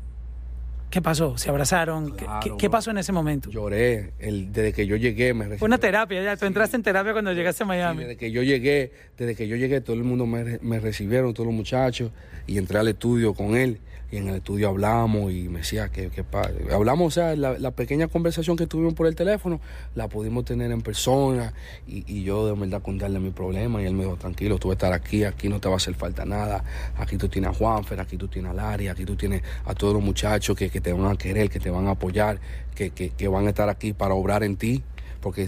¿Qué 0.93 1.01
pasó? 1.01 1.39
¿Se 1.39 1.49
abrazaron? 1.49 2.15
¿Qué, 2.59 2.69
pasó 2.69 2.91
en 2.91 2.99
ese 2.99 3.11
momento? 3.11 3.49
Lloré. 3.49 4.13
El, 4.19 4.53
desde 4.53 4.73
que 4.73 4.85
yo 4.85 4.95
llegué 4.95 5.33
me 5.33 5.57
Fue 5.57 5.65
una 5.65 5.79
terapia, 5.79 6.21
ya. 6.21 6.37
Tú 6.37 6.45
entraste 6.45 6.75
en 6.75 6.83
terapia 6.83 7.13
cuando 7.13 7.33
llegaste 7.33 7.63
a 7.63 7.65
Miami. 7.65 8.03
desde 8.03 8.15
que 8.15 8.29
yo 8.29 8.43
llegué, 8.43 8.91
desde 9.17 9.33
que 9.33 9.47
yo 9.47 9.55
llegué, 9.55 9.81
todo 9.81 9.95
el 9.95 10.03
mundo 10.03 10.27
me, 10.27 10.59
me 10.61 10.79
recibieron, 10.79 11.33
todos 11.33 11.47
los 11.47 11.55
muchachos, 11.55 12.11
y 12.45 12.59
entré 12.59 12.77
al 12.77 12.89
estudio 12.89 13.33
con 13.33 13.55
él 13.55 13.79
y 14.13 14.17
en 14.17 14.27
el 14.29 14.35
estudio 14.35 14.69
hablamos 14.69 15.31
y 15.31 15.49
me 15.49 15.59
decía 15.59 15.89
que, 15.89 16.11
que 16.11 16.23
hablamos, 16.71 17.07
o 17.07 17.11
sea, 17.11 17.35
la, 17.35 17.71
pequeña 17.71 18.07
conversación 18.07 18.55
que 18.55 18.67
tuvimos 18.67 18.93
por 18.93 19.07
el 19.07 19.15
teléfono, 19.15 19.59
la 19.95 20.07
pudimos 20.07 20.45
tener 20.45 20.71
en 20.71 20.83
persona 20.83 21.53
y, 21.87 22.23
yo 22.23 22.45
de 22.45 22.53
verdad 22.53 22.83
contarle 22.83 23.19
mi 23.19 23.31
problema 23.31 23.81
y 23.81 23.85
él 23.85 23.95
me 23.95 24.03
dijo, 24.03 24.15
tranquilo, 24.15 24.59
tú 24.59 24.67
vas 24.67 24.75
a 24.75 24.77
estar 24.77 24.93
aquí, 24.93 25.23
aquí 25.23 25.49
no 25.49 25.59
te 25.59 25.67
va 25.67 25.73
a 25.73 25.77
hacer 25.77 25.95
falta 25.95 26.25
nada, 26.25 26.63
aquí 26.95 27.17
tú 27.17 27.27
tienes 27.27 27.49
a 27.49 27.53
Juanfer, 27.55 27.99
aquí 27.99 28.15
tú 28.17 28.27
tienes 28.27 28.51
a 28.51 28.53
Lari, 28.53 28.87
aquí 28.87 29.03
tú 29.03 29.15
tienes 29.15 29.41
a 29.65 29.73
todos 29.73 29.95
los 29.95 30.03
muchachos 30.03 30.55
que, 30.55 30.69
te 30.69 30.93
van 30.93 31.11
a 31.11 31.15
querer, 31.15 31.49
que 31.49 31.59
te 31.59 31.71
van 31.71 31.87
a 31.87 31.91
apoyar, 31.91 32.39
que, 32.75 32.91
que 32.91 33.27
van 33.27 33.47
a 33.47 33.49
estar 33.49 33.67
aquí 33.67 33.93
para 33.93 34.13
obrar 34.13 34.43
en 34.43 34.57
ti 34.57 34.83
porque 35.23 35.47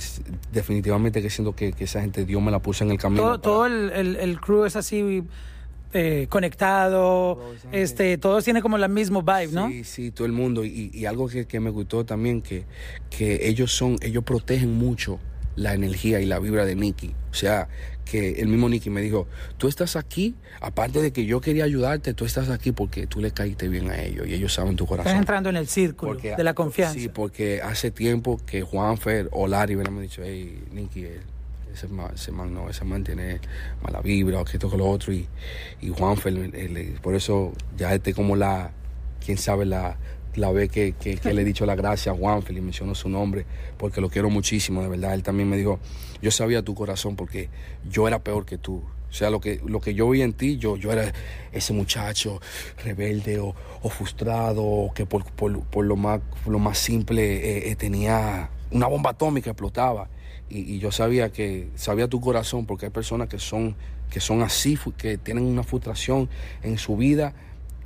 definitivamente 0.53 1.21
que 1.21 1.29
siento 1.29 1.53
que, 1.53 1.75
esa 1.77 1.99
gente 1.99 2.25
Dios 2.25 2.41
me 2.41 2.49
la 2.49 2.59
puso 2.59 2.85
en 2.85 2.91
el 2.91 2.97
camino. 2.97 3.39
Todo, 3.41 3.65
el, 3.65 4.15
el, 4.15 4.39
crew 4.39 4.63
es 4.63 4.77
así 4.77 5.23
eh, 5.95 6.27
conectado, 6.29 7.39
este, 7.71 8.17
todos 8.17 8.43
tienen 8.43 8.61
como 8.61 8.77
la 8.77 8.87
mismo 8.87 9.21
vibe, 9.21 9.53
¿no? 9.53 9.69
Sí, 9.69 9.83
sí, 9.83 10.11
todo 10.11 10.27
el 10.27 10.33
mundo. 10.33 10.65
Y, 10.65 11.05
algo 11.05 11.27
que, 11.29 11.45
que, 11.45 11.59
me 11.59 11.69
gustó 11.69 12.05
también, 12.05 12.41
que, 12.41 12.65
que 13.09 13.47
ellos 13.47 13.71
son, 13.71 13.95
ellos 14.01 14.23
protegen 14.23 14.73
mucho 14.73 15.19
la 15.55 15.73
energía 15.73 16.19
y 16.19 16.25
la 16.25 16.39
vibra 16.39 16.65
de 16.65 16.75
Nicky. 16.75 17.15
O 17.31 17.33
sea, 17.33 17.69
que 18.03 18.41
el 18.41 18.47
mismo 18.47 18.69
Nicky 18.69 18.89
me 18.89 19.01
dijo, 19.01 19.27
tú 19.57 19.67
estás 19.67 19.95
aquí, 19.95 20.35
aparte 20.61 21.01
de 21.01 21.11
que 21.11 21.25
yo 21.25 21.41
quería 21.41 21.63
ayudarte, 21.63 22.13
tú 22.13 22.25
estás 22.25 22.49
aquí 22.49 22.71
porque 22.71 23.07
tú 23.07 23.19
le 23.21 23.31
caíste 23.31 23.67
bien 23.67 23.89
a 23.89 24.01
ellos 24.01 24.27
y 24.27 24.33
ellos 24.33 24.53
saben 24.53 24.75
tu 24.75 24.85
corazón. 24.85 25.07
Estás 25.07 25.21
entrando 25.21 25.49
en 25.49 25.55
el 25.55 25.67
círculo 25.67 26.15
de 26.15 26.43
la 26.43 26.53
confianza. 26.53 26.99
Sí, 26.99 27.09
porque 27.09 27.61
hace 27.61 27.91
tiempo 27.91 28.39
que 28.45 28.61
Juan 28.61 28.97
Fer 28.97 29.29
o 29.31 29.47
Larry 29.47 29.75
me 29.75 29.83
han 29.83 30.01
dicho, 30.01 30.21
hey, 30.23 30.63
Nicky, 30.71 31.07
ese 31.75 31.87
ese 32.13 32.31
man 32.31 32.53
no, 32.53 32.69
ese 32.69 32.83
man 32.83 33.03
tiene 33.03 33.39
mala 33.83 34.01
vibra 34.01 34.41
o 34.41 34.45
que 34.45 34.53
esto 34.53 34.69
con 34.69 34.79
lo 34.79 34.89
otro. 34.89 35.13
Y, 35.13 35.27
y 35.81 35.89
Juan 35.89 36.17
Fer, 36.17 36.99
por 37.01 37.15
eso 37.15 37.53
ya 37.77 37.93
este 37.93 38.13
como 38.13 38.35
la, 38.35 38.71
quién 39.23 39.37
sabe, 39.37 39.65
la 39.65 39.97
la 40.37 40.51
vez 40.51 40.69
que, 40.69 40.93
le 41.23 41.41
he 41.41 41.45
dicho 41.45 41.65
la 41.65 41.75
gracia 41.75 42.11
a 42.11 42.15
Juan 42.15 42.43
y 42.49 42.61
menciono 42.61 42.95
su 42.95 43.09
nombre, 43.09 43.45
porque 43.77 44.01
lo 44.01 44.09
quiero 44.09 44.29
muchísimo, 44.29 44.81
de 44.81 44.89
verdad. 44.89 45.13
Él 45.13 45.23
también 45.23 45.49
me 45.49 45.57
dijo, 45.57 45.79
yo 46.21 46.31
sabía 46.31 46.61
tu 46.61 46.75
corazón 46.75 47.15
porque 47.15 47.49
yo 47.89 48.07
era 48.07 48.19
peor 48.19 48.45
que 48.45 48.57
tú. 48.57 48.83
O 49.09 49.13
sea, 49.17 49.29
lo 49.29 49.39
que, 49.39 49.61
lo 49.65 49.79
que 49.79 49.93
yo 49.93 50.09
vi 50.09 50.21
en 50.21 50.33
ti, 50.33 50.57
yo, 50.57 50.75
yo 50.75 50.91
era 50.91 51.13
ese 51.53 51.71
muchacho 51.71 52.41
rebelde 52.83 53.39
o, 53.39 53.53
frustrado, 53.89 54.91
que 54.93 55.05
por, 55.05 55.23
lo, 55.83 55.95
más, 55.95 56.21
lo 56.45 56.59
más 56.59 56.77
simple 56.77 57.21
eh, 57.21 57.71
eh, 57.71 57.75
tenía 57.75 58.49
una 58.71 58.87
bomba 58.87 59.11
atómica, 59.11 59.51
explotaba. 59.51 60.09
Y, 60.49 60.79
yo 60.79 60.91
sabía 60.91 61.31
que, 61.31 61.69
sabía 61.75 62.07
tu 62.07 62.21
corazón, 62.21 62.65
porque 62.65 62.85
hay 62.85 62.91
personas 62.91 63.29
que 63.29 63.39
son, 63.39 63.75
que 64.09 64.19
son 64.19 64.41
así, 64.41 64.77
que 64.97 65.17
tienen 65.17 65.45
una 65.45 65.63
frustración 65.63 66.29
en 66.61 66.77
su 66.77 66.97
vida 66.97 67.33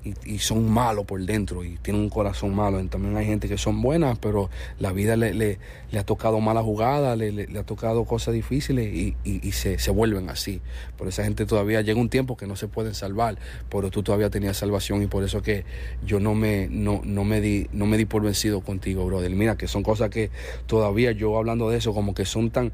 y, 0.04 0.40
son 0.40 0.70
malos 0.72 1.06
por 1.06 1.22
dentro 1.26 1.64
y 1.64 1.78
tienen 1.78 2.02
un 2.02 2.10
corazón 2.10 2.56
malo. 2.56 2.84
también 2.86 3.18
hay 3.18 3.26
gente 3.26 3.48
que 3.48 3.58
son 3.58 3.82
buenas, 3.82 4.18
pero 4.20 4.50
la 4.80 4.92
vida 4.92 5.16
le, 5.16 5.34
le, 5.34 5.60
ha 5.98 6.04
tocado 6.04 6.40
mala 6.40 6.62
jugada, 6.62 7.16
le, 7.16 7.32
le, 7.32 7.60
ha 7.60 7.64
tocado 7.64 8.06
cosas 8.06 8.34
difíciles 8.34 8.94
y, 8.94 9.16
y, 9.24 9.52
se, 9.52 9.80
se, 9.80 9.92
vuelven 9.92 10.30
así. 10.30 10.62
Por 10.98 11.08
esa 11.08 11.24
gente 11.24 11.46
todavía 11.46 11.82
llega 11.82 12.00
un 12.00 12.10
tiempo 12.10 12.38
que 12.38 12.48
no 12.48 12.56
se 12.56 12.68
pueden 12.68 12.94
salvar, 12.94 13.38
pero 13.70 13.92
tú 13.92 14.04
todavía 14.04 14.30
tenías 14.30 14.58
salvación 14.58 15.04
y 15.04 15.08
por 15.08 15.24
eso 15.24 15.42
que 15.42 15.66
yo 16.06 16.20
no 16.20 16.36
me, 16.36 16.68
no, 16.70 17.02
no 17.04 17.24
me, 17.24 17.42
di, 17.42 17.68
no 17.72 17.86
me 17.86 17.98
di 17.98 18.06
por 18.06 18.22
vencido 18.22 18.62
contigo, 18.62 19.06
brother. 19.06 19.32
Mira, 19.32 19.58
que 19.58 19.68
son 19.68 19.84
cosas 19.84 20.10
que 20.10 20.32
todavía 20.66 21.12
yo 21.12 21.38
hablando 21.38 21.70
de 21.70 21.78
eso, 21.78 21.94
como 21.94 22.14
que 22.14 22.26
son 22.26 22.52
tan... 22.52 22.72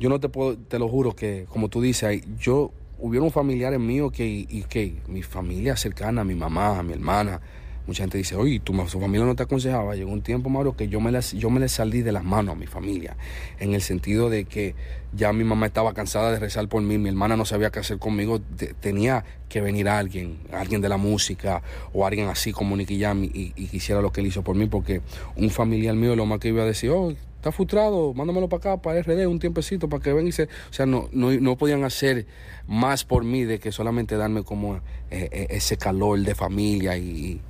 Yo 0.00 0.08
no 0.08 0.18
te 0.18 0.28
puedo, 0.28 0.56
te 0.56 0.78
lo 0.78 0.88
juro 0.88 1.14
que, 1.14 1.46
como 1.48 1.68
tú 1.68 1.80
dices, 1.80 2.22
yo 2.38 2.72
hubieron 3.02 3.30
familiares 3.32 3.80
míos 3.80 4.12
que, 4.12 4.26
y 4.26 4.62
que 4.62 4.94
mi 5.08 5.22
familia 5.22 5.76
cercana, 5.76 6.22
mi 6.22 6.36
mamá, 6.36 6.82
mi 6.84 6.92
hermana, 6.92 7.40
mucha 7.84 8.04
gente 8.04 8.16
dice, 8.16 8.36
oye, 8.36 8.60
tu, 8.60 8.72
familia 8.72 9.26
no 9.26 9.34
te 9.34 9.42
aconsejaba. 9.42 9.96
Llegó 9.96 10.12
un 10.12 10.22
tiempo, 10.22 10.48
Mauro, 10.48 10.76
que 10.76 10.88
yo 10.88 11.00
me, 11.00 11.10
les, 11.10 11.32
yo 11.32 11.50
me 11.50 11.58
les 11.58 11.72
salí 11.72 12.02
de 12.02 12.12
las 12.12 12.22
manos 12.22 12.54
a 12.54 12.58
mi 12.58 12.66
familia, 12.66 13.16
en 13.58 13.74
el 13.74 13.82
sentido 13.82 14.30
de 14.30 14.44
que 14.44 14.76
ya 15.12 15.32
mi 15.32 15.42
mamá 15.42 15.66
estaba 15.66 15.92
cansada 15.92 16.30
de 16.30 16.38
rezar 16.38 16.68
por 16.68 16.80
mí, 16.80 16.96
mi 16.96 17.08
hermana 17.08 17.36
no 17.36 17.44
sabía 17.44 17.70
qué 17.70 17.80
hacer 17.80 17.98
conmigo, 17.98 18.40
tenía 18.80 19.24
que 19.48 19.60
venir 19.60 19.88
alguien, 19.88 20.38
alguien 20.52 20.80
de 20.80 20.88
la 20.88 20.96
música 20.96 21.62
o 21.92 22.06
alguien 22.06 22.28
así 22.28 22.52
como 22.52 22.76
Nicky 22.76 23.00
Jam 23.00 23.24
y, 23.24 23.52
y, 23.56 23.66
quisiera 23.66 24.00
lo 24.00 24.12
que 24.12 24.20
él 24.20 24.28
hizo 24.28 24.42
por 24.42 24.54
mí, 24.54 24.66
porque 24.66 25.02
un 25.36 25.50
familiar 25.50 25.96
mío 25.96 26.14
lo 26.14 26.24
más 26.24 26.38
que 26.38 26.48
iba 26.48 26.62
a 26.62 26.66
decir, 26.66 26.90
oh, 26.90 27.12
está 27.42 27.50
frustrado, 27.50 28.14
mándamelo 28.14 28.48
para 28.48 28.74
acá, 28.74 28.82
para 28.82 29.02
RD, 29.02 29.26
un 29.26 29.40
tiempecito, 29.40 29.88
para 29.88 30.00
que 30.00 30.12
ven 30.12 30.28
y 30.28 30.32
se... 30.32 30.44
O 30.44 30.72
sea, 30.72 30.86
no, 30.86 31.08
no, 31.10 31.32
no 31.32 31.58
podían 31.58 31.82
hacer 31.82 32.24
más 32.68 33.04
por 33.04 33.24
mí 33.24 33.42
de 33.42 33.58
que 33.58 33.72
solamente 33.72 34.16
darme 34.16 34.44
como 34.44 34.76
eh, 34.76 34.80
eh, 35.10 35.46
ese 35.50 35.76
calor 35.76 36.20
de 36.20 36.36
familia 36.36 36.96
y, 36.96 37.40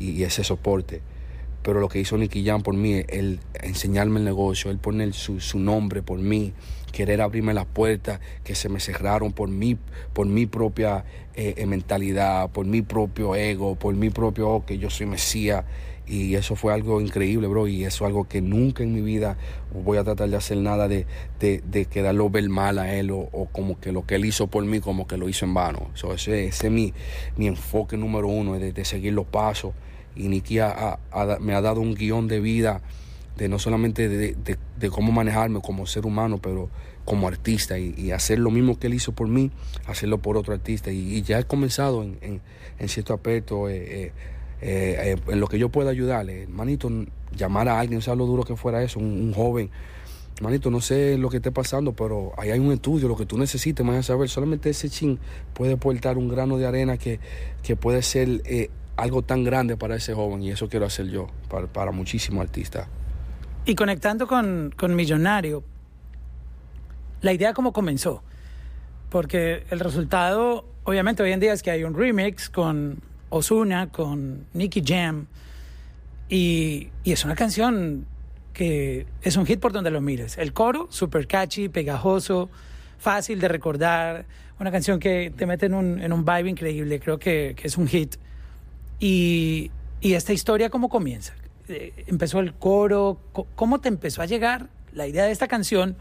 ese 0.00 0.44
soporte. 0.44 1.02
Pero 1.62 1.78
lo 1.78 1.90
que 1.90 2.00
hizo 2.00 2.16
Nicky 2.16 2.42
Jam 2.42 2.62
por 2.62 2.74
mí, 2.74 3.02
el 3.06 3.38
enseñarme 3.62 4.18
el 4.18 4.24
negocio, 4.24 4.70
el 4.70 4.78
poner 4.78 5.12
su, 5.12 5.40
su 5.40 5.58
nombre 5.58 6.00
por 6.00 6.18
mí, 6.18 6.54
querer 6.90 7.20
abrirme 7.20 7.52
las 7.52 7.66
puertas 7.66 8.20
que 8.44 8.54
se 8.54 8.70
me 8.70 8.80
cerraron 8.80 9.32
por 9.32 9.50
mí, 9.50 9.76
por 10.14 10.26
mi 10.26 10.46
propia 10.46 11.04
eh, 11.34 11.66
mentalidad, 11.66 12.50
por 12.50 12.64
mi 12.64 12.80
propio 12.80 13.34
ego, 13.34 13.74
por 13.74 13.94
mi 13.94 14.08
propio, 14.08 14.48
oh, 14.48 14.64
que 14.64 14.78
yo 14.78 14.88
soy 14.88 15.04
Mesías. 15.04 15.66
Y 16.06 16.34
eso 16.34 16.54
fue 16.54 16.74
algo 16.74 17.00
increíble, 17.00 17.46
bro. 17.46 17.66
Y 17.66 17.84
eso 17.84 18.04
es 18.04 18.08
algo 18.08 18.28
que 18.28 18.42
nunca 18.42 18.82
en 18.82 18.92
mi 18.92 19.00
vida 19.00 19.36
voy 19.72 19.98
a 19.98 20.04
tratar 20.04 20.28
de 20.28 20.36
hacer 20.36 20.58
nada 20.58 20.86
de, 20.86 21.06
de, 21.40 21.62
de 21.64 21.86
quedarlo 21.86 22.28
ver 22.28 22.48
mal 22.48 22.78
a 22.78 22.94
él 22.94 23.10
o, 23.10 23.48
como 23.52 23.80
que 23.80 23.90
lo 23.90 24.04
que 24.06 24.16
él 24.16 24.24
hizo 24.24 24.46
por 24.48 24.64
mí, 24.64 24.80
como 24.80 25.06
que 25.06 25.16
lo 25.16 25.28
hizo 25.28 25.46
en 25.46 25.54
vano. 25.54 25.90
ese, 25.94 26.46
ese 26.46 26.66
es 26.66 26.72
mi, 26.72 26.92
mi 27.36 27.46
enfoque 27.46 27.96
número 27.96 28.28
uno, 28.28 28.58
de, 28.58 28.72
de 28.72 28.84
seguir 28.84 29.14
los 29.14 29.26
pasos. 29.26 29.72
Y 30.16 30.28
Niki 30.28 30.58
me 31.40 31.54
ha 31.54 31.60
dado 31.60 31.80
un 31.80 31.94
guion 31.94 32.28
de 32.28 32.40
vida, 32.40 32.82
de 33.36 33.48
no 33.48 33.58
solamente 33.58 34.08
de, 34.08 34.36
de, 34.78 34.90
cómo 34.90 35.10
manejarme 35.10 35.60
como 35.60 35.86
ser 35.86 36.06
humano, 36.06 36.38
pero 36.38 36.68
como 37.04 37.26
artista. 37.26 37.78
Y, 37.78 38.12
hacer 38.12 38.38
lo 38.38 38.50
mismo 38.50 38.78
que 38.78 38.88
él 38.88 38.94
hizo 38.94 39.12
por 39.12 39.26
mí, 39.26 39.50
hacerlo 39.86 40.18
por 40.18 40.36
otro 40.36 40.52
artista. 40.52 40.92
Y, 40.92 41.22
ya 41.22 41.38
he 41.38 41.44
comenzado 41.44 42.02
en, 42.02 42.18
en, 42.20 42.40
en 42.78 42.88
cierto 42.88 43.14
aspecto. 43.14 43.68
Eh, 43.68 44.04
eh, 44.04 44.12
eh, 44.60 45.16
eh, 45.16 45.32
en 45.32 45.40
lo 45.40 45.46
que 45.46 45.58
yo 45.58 45.68
pueda 45.68 45.90
ayudarle, 45.90 46.46
manito, 46.46 46.90
llamar 47.36 47.68
a 47.68 47.80
alguien, 47.80 48.00
sea 48.02 48.14
lo 48.14 48.26
duro 48.26 48.44
que 48.44 48.56
fuera 48.56 48.82
eso, 48.82 48.98
un, 48.98 49.32
joven. 49.32 49.70
Manito, 50.40 50.70
no 50.70 50.80
sé 50.80 51.16
lo 51.16 51.30
que 51.30 51.36
esté 51.36 51.52
pasando, 51.52 51.92
pero 51.92 52.32
ahí 52.36 52.50
hay 52.50 52.58
un 52.58 52.72
estudio, 52.72 53.06
lo 53.06 53.16
que 53.16 53.26
tú 53.26 53.38
necesites, 53.38 53.86
me 53.86 53.96
a 53.96 54.02
saber. 54.02 54.28
Solamente 54.28 54.70
ese 54.70 54.90
chin 54.90 55.18
puede 55.52 55.74
aportar 55.74 56.18
un 56.18 56.28
grano 56.28 56.58
de 56.58 56.66
arena 56.66 56.96
que, 56.96 57.20
que 57.62 57.76
puede 57.76 58.02
ser 58.02 58.42
eh, 58.44 58.68
algo 58.96 59.22
tan 59.22 59.44
grande 59.44 59.76
para 59.76 59.94
ese 59.94 60.12
joven, 60.12 60.42
y 60.42 60.50
eso 60.50 60.68
quiero 60.68 60.86
hacer 60.86 61.06
yo, 61.06 61.28
para, 61.48 61.66
para 61.66 61.92
muchísimos 61.92 62.42
artistas. 62.42 62.88
Y 63.64 63.74
conectando 63.76 64.26
con, 64.26 64.74
con 64.76 64.96
Millonario, 64.96 65.62
la 67.20 67.32
idea 67.32 67.54
cómo 67.54 67.72
comenzó, 67.72 68.22
porque 69.08 69.64
el 69.70 69.80
resultado, 69.80 70.66
obviamente 70.84 71.22
hoy 71.22 71.32
en 71.32 71.40
día 71.40 71.52
es 71.52 71.62
que 71.62 71.70
hay 71.70 71.84
un 71.84 71.94
remix 71.94 72.50
con 72.50 73.00
Osuna 73.30 73.90
con 73.90 74.46
Nicky 74.52 74.82
Jam. 74.84 75.26
Y, 76.28 76.88
es 77.04 77.24
una 77.24 77.34
canción 77.34 78.06
que 78.52 79.06
es 79.22 79.36
un 79.36 79.46
hit 79.46 79.60
por 79.60 79.72
donde 79.72 79.90
lo 79.90 80.00
mires. 80.00 80.38
El 80.38 80.52
coro, 80.52 80.86
super 80.90 81.26
catchy, 81.26 81.68
pegajoso, 81.68 82.48
fácil 82.98 83.40
de 83.40 83.48
recordar. 83.48 84.26
Una 84.60 84.70
canción 84.70 85.00
que 85.00 85.32
te 85.36 85.46
mete 85.46 85.66
en 85.66 85.74
un, 85.74 86.00
en 86.00 86.12
un 86.12 86.24
vibe 86.24 86.50
increíble. 86.50 87.00
Creo 87.00 87.18
que, 87.18 87.56
es 87.62 87.76
un 87.76 87.88
hit. 87.88 88.16
Y, 89.00 89.70
esta 90.00 90.32
historia, 90.32 90.70
¿cómo 90.70 90.88
comienza? 90.88 91.34
Eh, 91.68 92.04
empezó 92.06 92.40
el 92.40 92.54
coro. 92.54 93.18
¿Cómo 93.54 93.80
te 93.80 93.88
empezó 93.88 94.22
a 94.22 94.26
llegar 94.26 94.68
la 94.92 95.06
idea 95.06 95.24
de 95.24 95.32
esta 95.32 95.48
canción? 95.48 95.96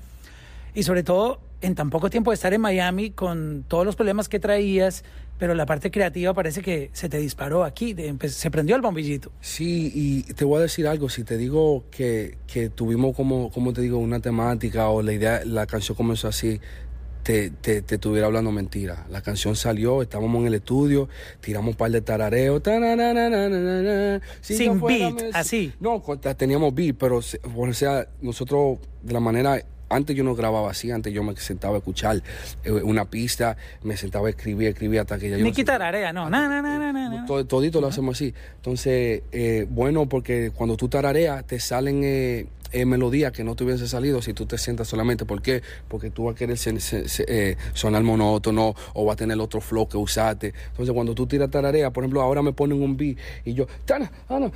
Y 0.76 0.84
sobre 0.84 1.04
todo, 1.04 1.40
en 1.62 1.76
tan 1.76 1.90
poco 1.90 2.10
tiempo 2.10 2.32
de 2.32 2.36
estar 2.36 2.54
en 2.54 2.62
Miami, 2.62 3.12
con 3.12 3.64
todos 3.68 3.86
los 3.86 3.96
problemas 3.96 4.28
que 4.28 4.40
traías, 4.40 5.04
pero 5.38 5.56
la 5.56 5.66
parte 5.66 5.92
creativa 5.92 6.34
parece 6.34 6.62
que 6.62 6.90
se 6.94 7.10
te 7.10 7.18
disparó 7.18 7.64
aquí, 7.64 7.96
se 8.28 8.52
prendió 8.52 8.76
el 8.76 8.82
bombillito. 8.82 9.32
Sí, 9.42 9.92
y 9.94 10.34
te 10.34 10.46
voy 10.46 10.60
a 10.60 10.62
decir 10.62 10.88
algo, 10.88 11.10
si 11.10 11.24
te 11.24 11.38
digo 11.38 11.86
que, 11.92 12.38
tuvimos 12.76 13.16
como, 13.16 13.52
como 13.52 13.74
te 13.74 13.82
digo, 13.82 13.98
una 13.98 14.20
temática 14.20 14.90
o 14.90 15.02
la 15.02 15.14
idea, 15.14 15.42
la 15.46 15.66
canción 15.66 15.96
comenzó 15.98 16.28
así, 16.28 16.60
te, 17.24 17.50
te, 17.50 17.82
te, 17.82 17.96
estuviera 17.96 18.28
hablando 18.28 18.52
mentira. 18.52 19.08
La 19.10 19.22
canción 19.22 19.56
salió, 19.56 20.02
estábamos 20.02 20.42
en 20.42 20.48
el 20.48 20.56
estudio, 20.56 21.10
tiramos 21.40 21.72
un 21.72 21.78
par 21.78 21.90
de 21.90 22.02
tarareos. 22.02 22.62
Sin 24.42 24.82
beat, 24.82 25.24
así. 25.34 25.74
No, 25.80 26.04
teníamos 26.38 26.76
beat, 26.76 26.96
pero 26.98 27.18
o 27.18 27.74
sea, 27.74 28.08
nosotros 28.22 28.80
de 29.02 29.14
la 29.14 29.20
manera 29.20 29.64
antes 29.94 30.16
yo 30.16 30.24
no 30.24 30.36
grababa 30.36 30.72
así, 30.72 30.92
antes 30.92 31.14
yo 31.14 31.24
me 31.24 31.36
sentaba 31.36 31.76
a 31.76 31.78
escuchar 31.78 32.22
eh, 32.64 32.72
una 32.72 33.06
pista, 33.06 33.58
me 33.84 33.98
sentaba 33.98 34.28
a 34.28 34.30
escribir, 34.32 34.70
escribir 34.70 35.00
hasta 35.00 35.18
que 35.18 35.30
ya 35.30 35.38
yo... 35.38 35.44
Ni 35.44 35.52
quitar 35.52 35.82
area, 35.82 36.12
no. 36.12 36.30
No, 36.30 36.48
no, 36.50 36.62
no, 36.62 36.94
no, 36.94 37.26
no. 37.26 37.46
Todito 37.46 37.82
lo 37.82 37.88
hacemos 37.88 38.18
así. 38.18 38.34
Entonces, 38.56 39.24
eh, 39.32 39.68
bueno, 39.70 40.08
porque 40.08 40.52
cuando 40.54 40.78
tú 40.78 40.90
tarareas, 40.90 41.46
te 41.46 41.60
salen 41.60 42.02
eh, 42.04 42.48
eh, 42.74 42.86
melodía 42.86 43.32
que 43.32 43.44
no 43.44 43.56
te 43.56 43.64
hubiese 43.64 43.88
salido 43.88 44.22
si 44.22 44.34
tú 44.34 44.46
te 44.46 44.58
sientas 44.58 44.88
solamente. 44.88 45.26
¿Por 45.26 45.42
qué? 45.42 45.62
Porque 45.88 46.10
tú 46.10 46.26
vas 46.26 46.36
a 46.36 46.38
querer 46.38 46.58
eh, 47.28 47.56
sonar 47.74 48.04
monótono 48.04 48.76
o 48.94 49.06
va 49.06 49.14
a 49.14 49.16
tener 49.16 49.40
otro 49.40 49.62
flow 49.62 49.88
que 49.88 49.98
usaste. 49.98 50.54
Entonces, 50.72 50.94
cuando 50.94 51.16
tú 51.16 51.28
tiras 51.28 51.50
tararea, 51.50 51.92
por 51.92 52.04
ejemplo, 52.04 52.22
ahora 52.22 52.42
me 52.42 52.54
ponen 52.54 52.82
un 52.82 52.98
beat 52.98 53.18
y 53.46 53.54
yo, 53.54 53.68
tana, 53.86 54.12
tana, 54.28 54.52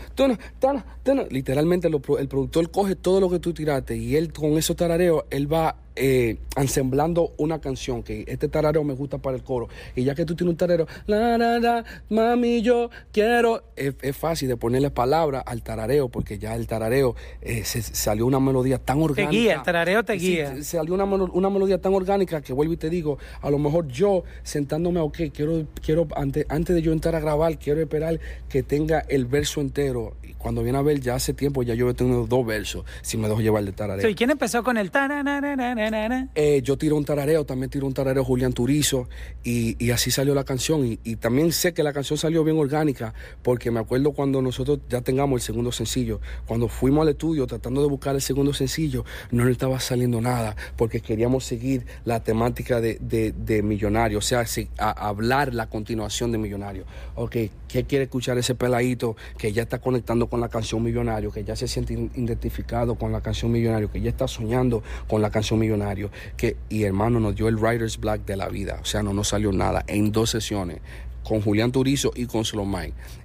tana, 0.60 0.86
tana, 1.04 1.26
literalmente 1.30 1.88
el 1.88 2.28
productor 2.28 2.72
coge 2.72 2.96
todo 2.96 3.20
lo 3.22 3.30
que 3.30 3.40
tú 3.40 3.54
tiraste 3.54 3.96
y 3.96 4.16
él 4.16 4.34
con 4.34 4.58
esos 4.58 4.76
tarareos, 4.76 5.24
él 5.30 5.52
va 5.52 5.76
eh, 5.98 6.38
ensemblando 6.56 7.34
una 7.38 7.60
canción, 7.60 8.04
que 8.04 8.24
este 8.28 8.48
tarareo 8.48 8.84
me 8.84 8.94
gusta 8.94 9.18
para 9.18 9.36
el 9.36 9.44
coro, 9.44 9.68
y 9.96 10.04
ya 10.04 10.16
que 10.16 10.26
tú 10.26 10.36
tienes 10.36 10.52
un 10.52 10.58
tarareo, 10.58 10.88
la, 11.08 11.38
la, 11.38 11.60
la, 11.60 11.86
mami, 12.10 12.62
yo 12.62 12.90
quiero, 13.12 13.64
es, 13.76 14.16
fácil 14.16 14.48
de 14.48 14.58
ponerle 14.58 14.92
palabras 14.92 15.44
al 15.46 15.64
tarareo, 15.64 16.10
porque 16.10 16.38
ya 16.38 16.56
el 16.56 16.68
tarareo 16.68 17.16
eh, 17.42 17.64
se, 17.64 17.82
salió 17.82 18.26
una 18.26 18.40
melodía 18.40 18.78
tan 18.78 19.02
orgánica. 19.02 19.32
Te 19.32 19.38
guía, 19.38 19.54
el 19.56 19.64
tarareo 19.64 20.04
te 20.04 20.14
guía. 20.14 20.64
salió 20.64 20.94
una, 20.94 21.06
una 21.06 21.50
melodía 21.50 21.80
tan 21.82 21.94
orgánica 21.94 22.42
que 22.42 22.54
vuelvo 22.54 22.74
y 22.74 22.78
te 22.78 22.90
digo, 22.90 23.18
a 23.42 23.50
lo 23.50 23.60
mejor 23.60 23.88
yo 23.88 24.24
sentándome, 24.44 25.00
ok, 25.00 25.18
quiero, 25.34 25.66
quiero 25.84 26.08
antes, 26.16 26.46
antes 26.50 26.76
de 26.76 26.82
yo 26.82 26.92
entrar 26.92 27.16
a 27.16 27.20
grabar, 27.20 27.58
quiero 27.58 27.82
esperar 27.82 28.20
que 28.50 28.64
tenga 28.64 29.00
el 29.08 29.26
verso 29.26 29.62
entero. 29.62 30.16
Y 30.24 30.34
cuando 30.34 30.64
viene 30.64 30.78
a 30.78 30.82
ver, 30.82 31.00
ya 31.00 31.16
hace 31.16 31.34
tiempo, 31.34 31.64
ya 31.64 31.74
yo 31.74 31.90
he 31.90 31.94
tenido 31.94 32.26
dos 32.28 32.46
versos, 32.46 32.86
si 33.02 33.18
me 33.18 33.28
dejo 33.28 33.42
llevar 33.42 33.64
de 33.64 33.72
tarareo. 33.72 34.10
¿Y 34.10 34.16
quién 34.16 34.30
empezó 34.30 34.64
con 34.64 34.78
el 34.78 34.92
eh, 36.36 36.62
yo 36.64 36.78
tiro 36.78 36.96
un 36.96 37.06
tarareo, 37.06 37.46
también 37.46 37.70
tiro 37.70 37.88
un 37.88 37.94
tarareo 37.94 38.24
Julián 38.24 38.54
Turizo, 38.54 39.08
y, 39.44 39.92
así 39.92 40.12
salió 40.12 40.36
la 40.36 40.44
canción. 40.44 40.86
Y, 41.04 41.16
también 41.18 41.52
sé 41.52 41.74
que 41.74 41.84
la 41.84 41.94
canción 41.94 42.18
salió 42.18 42.44
bien 42.44 42.58
orgánica, 42.58 43.14
porque 43.42 43.72
me 43.72 43.80
acuerdo 43.80 44.12
cuando 44.12 44.42
nosotros 44.42 44.80
ya 44.90 45.02
tengamos 45.02 45.42
el 45.42 45.46
segundo 45.46 45.72
sencillo, 45.72 46.20
cuando 46.46 46.68
fuimos 46.68 47.04
al 47.04 47.10
estudio 47.10 47.48
tratando 47.48 47.82
de 47.82 47.88
buscar 47.88 48.16
el 48.16 48.22
segundo 48.22 48.54
sencillo, 48.54 49.06
no 49.32 49.44
nos 49.44 49.52
estaba 49.52 49.80
saliendo 49.80 50.22
nada, 50.22 50.56
porque 50.76 51.00
queríamos 51.02 51.46
seguir 51.46 51.86
la 52.06 52.24
temática 52.24 52.82
de, 52.82 52.98
de, 53.00 53.64
Millonario, 53.64 54.20
o 54.20 54.22
sea, 54.22 54.46
hablar 54.78 55.54
la 55.54 55.68
continuación 55.68 56.32
de 56.32 56.38
Millonario. 56.38 56.86
Ok, 57.16 57.36
¿qué 57.68 57.84
quiere 57.86 58.06
escuchar 58.06 58.38
ese 58.38 58.56
peladito 58.56 59.16
que 59.38 59.52
ya 59.52 59.64
está 59.64 59.80
conectando 59.80 60.28
con 60.28 60.40
la 60.40 60.50
canción 60.50 60.84
Millonario, 60.84 61.32
que 61.32 61.44
ya 61.44 61.56
se 61.56 61.68
siente 61.68 61.94
identificado 61.94 62.96
con 62.96 63.12
la 63.12 63.22
canción 63.22 63.52
Millonario, 63.52 63.92
que 63.92 64.02
ya 64.02 64.10
está 64.10 64.28
soñando 64.28 64.84
con 65.08 65.22
la 65.22 65.30
canción 65.30 65.60
Millonario? 65.60 65.77
Que, 66.36 66.58
y 66.70 66.84
hermano, 66.84 67.20
nos 67.20 67.36
dio 67.36 67.48
el 67.48 67.56
Writer's 67.58 67.98
Black 67.98 68.26
de 68.26 68.38
la 68.38 68.50
vida, 68.50 68.80
o 68.82 68.86
sea, 68.86 69.04
no 69.04 69.14
nos 69.14 69.30
salió 69.30 69.52
nada 69.52 69.84
en 69.88 70.12
dos 70.12 70.30
sesiones 70.32 70.80
con 71.28 71.42
Julián 71.42 71.72
Turizo 71.72 72.12
y 72.16 72.26
con 72.26 72.46
Slow 72.46 72.66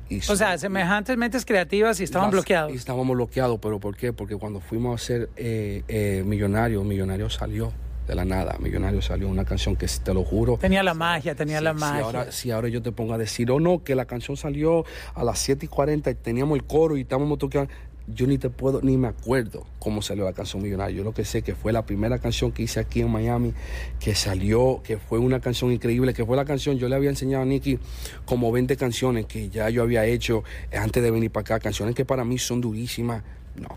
Y 0.09 0.19
o 0.29 0.37
sea, 0.37 0.59
semejantes 0.59 1.17
mentes 1.17 1.45
creativas 1.45 2.01
y 2.01 2.05
estaban 2.05 2.31
bloqueados. 2.31 2.73
Y 2.73 2.77
estábamos 2.77 3.15
bloqueados, 3.15 3.61
pero 3.63 3.79
¿por 3.79 3.97
qué? 3.97 4.13
Porque 4.13 4.37
cuando 4.37 4.61
fuimos 4.61 5.01
a 5.01 5.05
ser 5.05 5.31
eh, 5.37 5.85
eh, 5.87 6.25
millonarios, 6.27 6.85
Millonario 6.85 7.31
salió 7.31 7.73
de 8.07 8.17
la 8.17 8.25
nada. 8.25 8.57
Millonario 8.59 9.01
salió 9.01 9.29
una 9.29 9.45
canción 9.45 9.77
que 9.77 9.87
te 9.87 10.13
lo 10.13 10.25
juro. 10.25 10.59
Tenía 10.61 10.83
la 10.83 10.95
magia, 10.95 11.37
tenía 11.37 11.61
la 11.61 11.73
magia. 11.73 11.99
Si 11.99 12.03
ahora, 12.03 12.33
si 12.33 12.51
ahora 12.51 12.69
yo 12.69 12.83
te 12.83 12.91
pongo 12.91 13.15
a 13.15 13.19
decir, 13.19 13.51
oh 13.53 13.61
no, 13.61 13.85
que 13.85 13.95
la 13.95 14.07
canción 14.07 14.37
salió 14.37 14.85
a 15.15 15.23
las 15.23 15.39
7 15.39 15.67
y 15.67 15.69
40 15.69 16.11
y 16.11 16.15
teníamos 16.17 16.57
el 16.57 16.65
coro 16.65 16.97
y 16.97 17.03
estábamos 17.03 17.39
tocando. 17.39 17.73
Yo 18.09 18.27
ni 18.27 18.39
te 18.39 18.51
puedo, 18.51 18.81
ni 18.83 18.97
me 18.97 19.09
acuerdo 19.09 19.67
cómo 19.79 20.03
salió 20.03 20.25
la 20.25 20.33
canción 20.33 20.63
Millonario. 20.63 20.99
Yo 20.99 21.05
lo 21.05 21.15
que 21.15 21.25
sé 21.25 21.43
que 21.43 21.55
fue 21.55 21.73
la 21.73 21.87
primera 21.87 22.19
canción 22.19 22.53
que 22.53 22.63
hice 22.63 22.81
aquí 22.81 23.01
en 23.01 23.11
Miami, 23.11 23.55
que 24.01 24.15
salió, 24.15 24.81
que 24.83 24.99
fue 24.99 25.19
una 25.19 25.41
canción 25.41 25.73
increíble, 25.73 26.15
que 26.15 26.25
fue 26.25 26.37
la 26.37 26.45
canción, 26.45 26.79
yo 26.79 26.89
le 26.89 26.97
había 26.97 27.11
enseñado 27.11 27.43
a 27.43 27.47
Nicky 27.47 27.79
como 28.25 28.51
20 28.53 28.77
canciones 28.77 29.27
que 29.27 29.51
ya 29.51 29.71
yo 29.71 29.83
había 29.83 30.05
hecho 30.05 30.45
antes 30.77 31.03
de 31.03 31.11
venir 31.11 31.31
para 31.31 31.43
acá, 31.43 31.61
canciones 31.61 31.95
que 31.95 32.05
para 32.05 32.25
mí 32.25 32.39
son 32.39 32.61
durísimas. 32.61 33.23
No, 33.57 33.69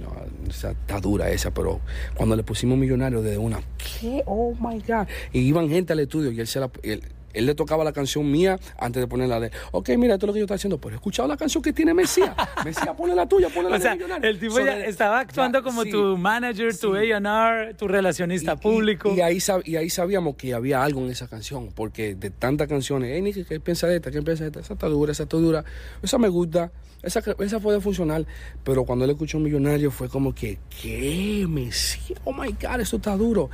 no, 0.00 0.14
está 0.48 1.00
dura 1.00 1.30
esa, 1.30 1.52
pero 1.52 1.80
cuando 2.14 2.36
le 2.36 2.42
pusimos 2.42 2.78
millonario 2.78 3.22
de 3.22 3.36
una, 3.36 3.60
¿qué? 4.00 4.22
Oh 4.26 4.54
my 4.60 4.78
God. 4.80 5.06
Y 5.32 5.40
iban 5.40 5.68
gente 5.68 5.92
al 5.92 6.00
estudio 6.00 6.30
y 6.30 6.40
él 6.40 6.46
se 6.46 6.60
la. 6.60 6.70
Él, 6.82 7.02
él 7.32 7.46
le 7.46 7.54
tocaba 7.54 7.84
la 7.84 7.92
canción 7.92 8.30
mía 8.30 8.58
antes 8.78 9.00
de 9.00 9.06
ponerla 9.06 9.40
de, 9.40 9.50
ok, 9.72 9.90
mira, 9.96 10.14
esto 10.14 10.26
es 10.26 10.28
lo 10.28 10.32
que 10.32 10.38
yo 10.40 10.44
estoy 10.44 10.56
haciendo, 10.56 10.78
pero 10.78 10.94
he 10.94 10.96
escuchado 10.96 11.28
la 11.28 11.36
canción 11.36 11.62
que 11.62 11.72
tiene 11.72 11.94
Mesías. 11.94 12.34
Mesías, 12.64 12.90
pone 12.96 13.14
la 13.14 13.26
tuya, 13.26 13.48
pone 13.48 13.70
la 13.70 13.76
o 13.76 13.80
sea, 13.80 13.96
El 14.22 14.38
tipo 14.38 14.60
ya 14.60 14.84
estaba 14.84 15.20
actuando 15.20 15.62
como 15.62 15.84
tu 15.84 16.16
manager, 16.16 16.76
tu 16.76 16.94
A&R, 16.94 17.74
tu 17.74 17.88
relacionista 17.88 18.56
público. 18.56 19.14
Y, 19.14 19.20
ahí 19.20 19.38
y 19.64 19.76
ahí 19.76 19.90
sabíamos 19.90 20.36
que 20.36 20.54
había 20.54 20.82
algo 20.82 21.00
en 21.00 21.10
esa 21.10 21.28
canción, 21.28 21.70
porque 21.74 22.14
de 22.14 22.30
tantas 22.30 22.68
canciones, 22.68 23.10
hey, 23.12 23.22
Nicky, 23.22 23.44
¿qué 23.44 23.60
piensa 23.60 23.86
de 23.86 23.96
esta? 23.96 24.10
¿Qué 24.10 24.22
piensa 24.22 24.44
de 24.44 24.48
esta? 24.48 24.60
Esa 24.60 24.74
está 24.74 24.88
dura, 24.88 25.12
esa 25.12 25.24
está 25.24 25.36
dura. 25.36 25.64
Esa 26.02 26.18
me 26.18 26.28
gusta, 26.28 26.72
esa, 27.02 27.22
esa 27.40 27.60
puede 27.60 27.80
funcionar. 27.80 28.26
Pero 28.64 28.84
cuando 28.84 29.04
él 29.04 29.10
escuchó 29.10 29.38
Millonario 29.38 29.90
fue 29.90 30.08
como 30.08 30.34
que, 30.34 30.58
¿qué? 30.82 31.46
Mesías, 31.48 32.20
oh 32.24 32.32
my 32.32 32.52
God, 32.52 32.80
eso 32.80 32.96
está 32.96 33.16
duro. 33.16 33.50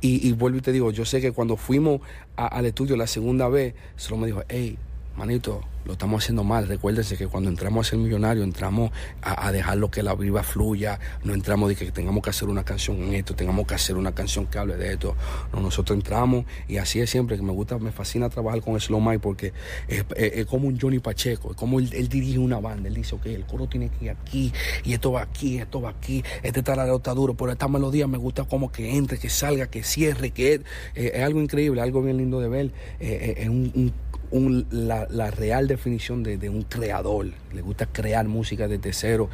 Y, 0.00 0.26
y 0.28 0.32
vuelvo 0.32 0.58
y 0.58 0.62
te 0.62 0.72
digo, 0.72 0.90
yo 0.90 1.04
sé 1.04 1.20
que 1.20 1.32
cuando 1.32 1.56
fuimos 1.56 2.00
al 2.36 2.66
estudio 2.66 2.96
la 2.96 3.06
segunda 3.18 3.48
vez, 3.48 3.74
solo 3.96 4.18
me 4.18 4.28
dijo, 4.28 4.44
hey, 4.48 4.78
manito, 5.18 5.60
lo 5.84 5.92
estamos 5.92 6.22
haciendo 6.22 6.44
mal. 6.44 6.68
Recuérdense 6.68 7.16
que 7.16 7.26
cuando 7.26 7.50
entramos 7.50 7.86
a 7.86 7.90
ser 7.90 7.98
millonario, 7.98 8.44
entramos 8.44 8.90
a, 9.20 9.50
dejar 9.50 9.78
lo 9.78 9.90
que 9.90 10.02
la 10.02 10.14
vida 10.14 10.42
fluya, 10.42 11.00
no 11.24 11.34
entramos 11.34 11.68
de 11.68 11.76
que 11.76 11.90
tengamos 11.90 12.22
que 12.22 12.30
hacer 12.30 12.48
una 12.48 12.64
canción 12.64 13.02
en 13.02 13.14
esto, 13.14 13.34
tengamos 13.34 13.66
que 13.66 13.74
hacer 13.74 13.96
una 13.96 14.12
canción 14.12 14.46
que 14.46 14.58
hable 14.58 14.76
de 14.76 14.92
esto. 14.92 15.16
No, 15.52 15.60
nosotros 15.60 15.96
entramos 15.96 16.44
y 16.68 16.76
así 16.76 17.00
es 17.00 17.10
siempre, 17.10 17.36
que 17.36 17.42
me 17.42 17.52
gusta, 17.52 17.78
me 17.78 17.90
fascina 17.90 18.28
trabajar 18.28 18.62
con 18.62 18.78
Slow 18.78 19.00
Mike 19.00 19.18
porque 19.18 19.52
es, 19.88 20.46
como 20.46 20.68
un 20.68 20.78
Johnny 20.78 21.00
Pacheco, 21.00 21.50
es 21.50 21.56
como 21.56 21.80
él, 21.80 22.08
dirige 22.08 22.38
una 22.38 22.60
banda, 22.60 22.88
él 22.88 22.94
dice, 22.94 23.16
ok, 23.16 23.26
el 23.26 23.44
coro 23.44 23.66
tiene 23.66 23.88
que 23.88 24.04
ir 24.06 24.10
aquí 24.10 24.52
y 24.84 24.92
esto 24.92 25.12
va 25.12 25.22
aquí, 25.22 25.58
esto 25.58 25.80
va 25.80 25.90
aquí, 25.90 26.22
este 26.42 26.62
taladro 26.62 26.96
está 26.96 27.12
duro, 27.12 27.34
pero 27.34 27.50
esta 27.50 27.66
melodía 27.66 28.06
me 28.06 28.18
gusta 28.18 28.44
como 28.44 28.70
que 28.70 28.96
entre, 28.96 29.18
que 29.18 29.30
salga, 29.30 29.66
que 29.66 29.82
cierre, 29.82 30.30
que 30.30 30.54
es, 30.54 30.60
es 30.94 31.22
algo 31.22 31.40
increíble, 31.40 31.80
algo 31.80 32.02
bien 32.02 32.18
lindo 32.18 32.40
de 32.40 32.48
ver, 32.48 32.66
eh, 33.00 33.34
eh, 33.38 33.90
la, 34.30 35.30
real 35.30 35.66
definición 35.66 36.22
de, 36.22 36.48
un 36.48 36.62
creador. 36.62 37.30
Le 37.52 37.62
gusta 37.62 37.86
crear 37.86 38.26
música 38.28 38.68
desde 38.68 38.92
cero 38.92 39.28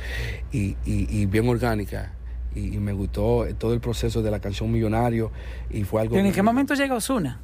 y, 0.53 1.27
bien 1.27 1.49
orgánica. 1.49 2.13
Y, 2.55 2.79
me 2.79 2.93
gustó 2.93 3.47
todo 3.59 3.75
el 3.75 3.81
proceso 3.81 4.23
de 4.23 4.31
la 4.31 4.41
canción 4.41 4.71
Millonario 4.71 5.31
y 5.71 5.85
fue 5.85 6.03
algo... 6.03 6.17
¿En 6.17 6.33
qué 6.33 6.43
momento 6.43 6.75
llega 6.75 6.95
Osuna? 6.95 7.41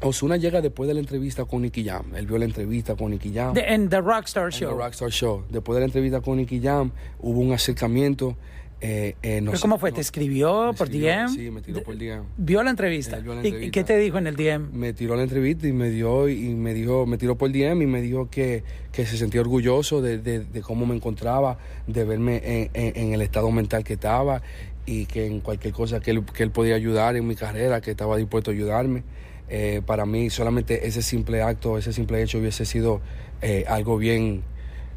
Osuna 0.00 0.36
llega 0.36 0.60
después 0.60 0.86
de 0.86 0.94
la 0.94 1.00
entrevista 1.00 1.44
con 1.44 1.62
Nicky 1.62 1.84
Jam. 1.84 2.14
Él 2.14 2.26
vio 2.26 2.38
la 2.38 2.44
entrevista 2.44 2.94
con 2.94 3.10
Nicky 3.10 3.32
Jam. 3.32 3.54
en 3.56 3.88
The 3.88 4.00
Rockstar 4.00 4.52
Show. 4.52 4.70
The 4.70 4.84
Rockstar 4.84 5.10
Show. 5.10 5.44
Después 5.50 5.74
de 5.74 5.80
la 5.80 5.86
entrevista 5.86 6.20
con 6.20 6.36
Nicky 6.36 6.60
Jam, 6.60 6.92
hubo 7.18 7.40
un 7.40 7.52
acercamiento 7.52 8.36
eh, 8.80 9.16
eh, 9.22 9.44
¿Cómo 9.60 9.78
fue? 9.78 9.90
¿Te 9.90 10.00
escribió 10.00 10.72
por 10.76 10.88
DM? 10.88 11.28
Sí, 11.28 11.50
me 11.50 11.60
tiró 11.62 11.82
por 11.82 11.96
DM. 11.98 12.22
¿Vio 12.36 12.62
la 12.62 12.70
entrevista? 12.70 13.18
¿Y 13.42 13.70
qué 13.70 13.82
te 13.82 13.96
dijo 13.98 14.18
en 14.18 14.28
el 14.28 14.36
DM? 14.36 14.70
Me 14.72 14.92
tiró 14.92 15.16
la 15.16 15.24
entrevista 15.24 15.66
y 15.66 15.72
me 15.72 15.90
dio 15.90 16.28
y 16.28 16.54
me 16.54 16.74
dijo, 16.74 17.04
me 17.04 17.18
tiró 17.18 17.36
por 17.36 17.50
DM 17.50 17.82
y 17.82 17.86
me 17.86 18.00
dijo 18.00 18.30
que, 18.30 18.62
que 18.92 19.04
se 19.04 19.16
sentía 19.16 19.40
orgulloso 19.40 20.00
de, 20.00 20.18
de, 20.18 20.60
cómo 20.62 20.86
me 20.86 20.94
encontraba, 20.94 21.58
de 21.86 22.04
verme 22.04 22.40
en, 22.44 22.70
en, 22.74 23.12
el 23.14 23.22
estado 23.22 23.50
mental 23.50 23.82
que 23.82 23.94
estaba 23.94 24.42
y 24.86 25.06
que 25.06 25.26
en 25.26 25.40
cualquier 25.40 25.74
cosa 25.74 26.00
que 26.00 26.12
él, 26.12 26.24
que 26.24 26.44
él 26.44 26.50
podía 26.50 26.76
ayudar 26.76 27.16
en 27.16 27.26
mi 27.26 27.34
carrera, 27.34 27.80
que 27.80 27.90
estaba 27.90 28.16
dispuesto 28.16 28.52
a 28.52 28.54
ayudarme. 28.54 29.02
Eh, 29.50 29.80
para 29.84 30.04
mí 30.04 30.30
solamente 30.30 30.86
ese 30.86 31.02
simple 31.02 31.42
acto, 31.42 31.78
ese 31.78 31.92
simple 31.92 32.22
hecho 32.22 32.38
hubiese 32.38 32.64
sido 32.66 33.00
eh, 33.40 33.64
algo 33.66 33.96
bien, 33.96 34.42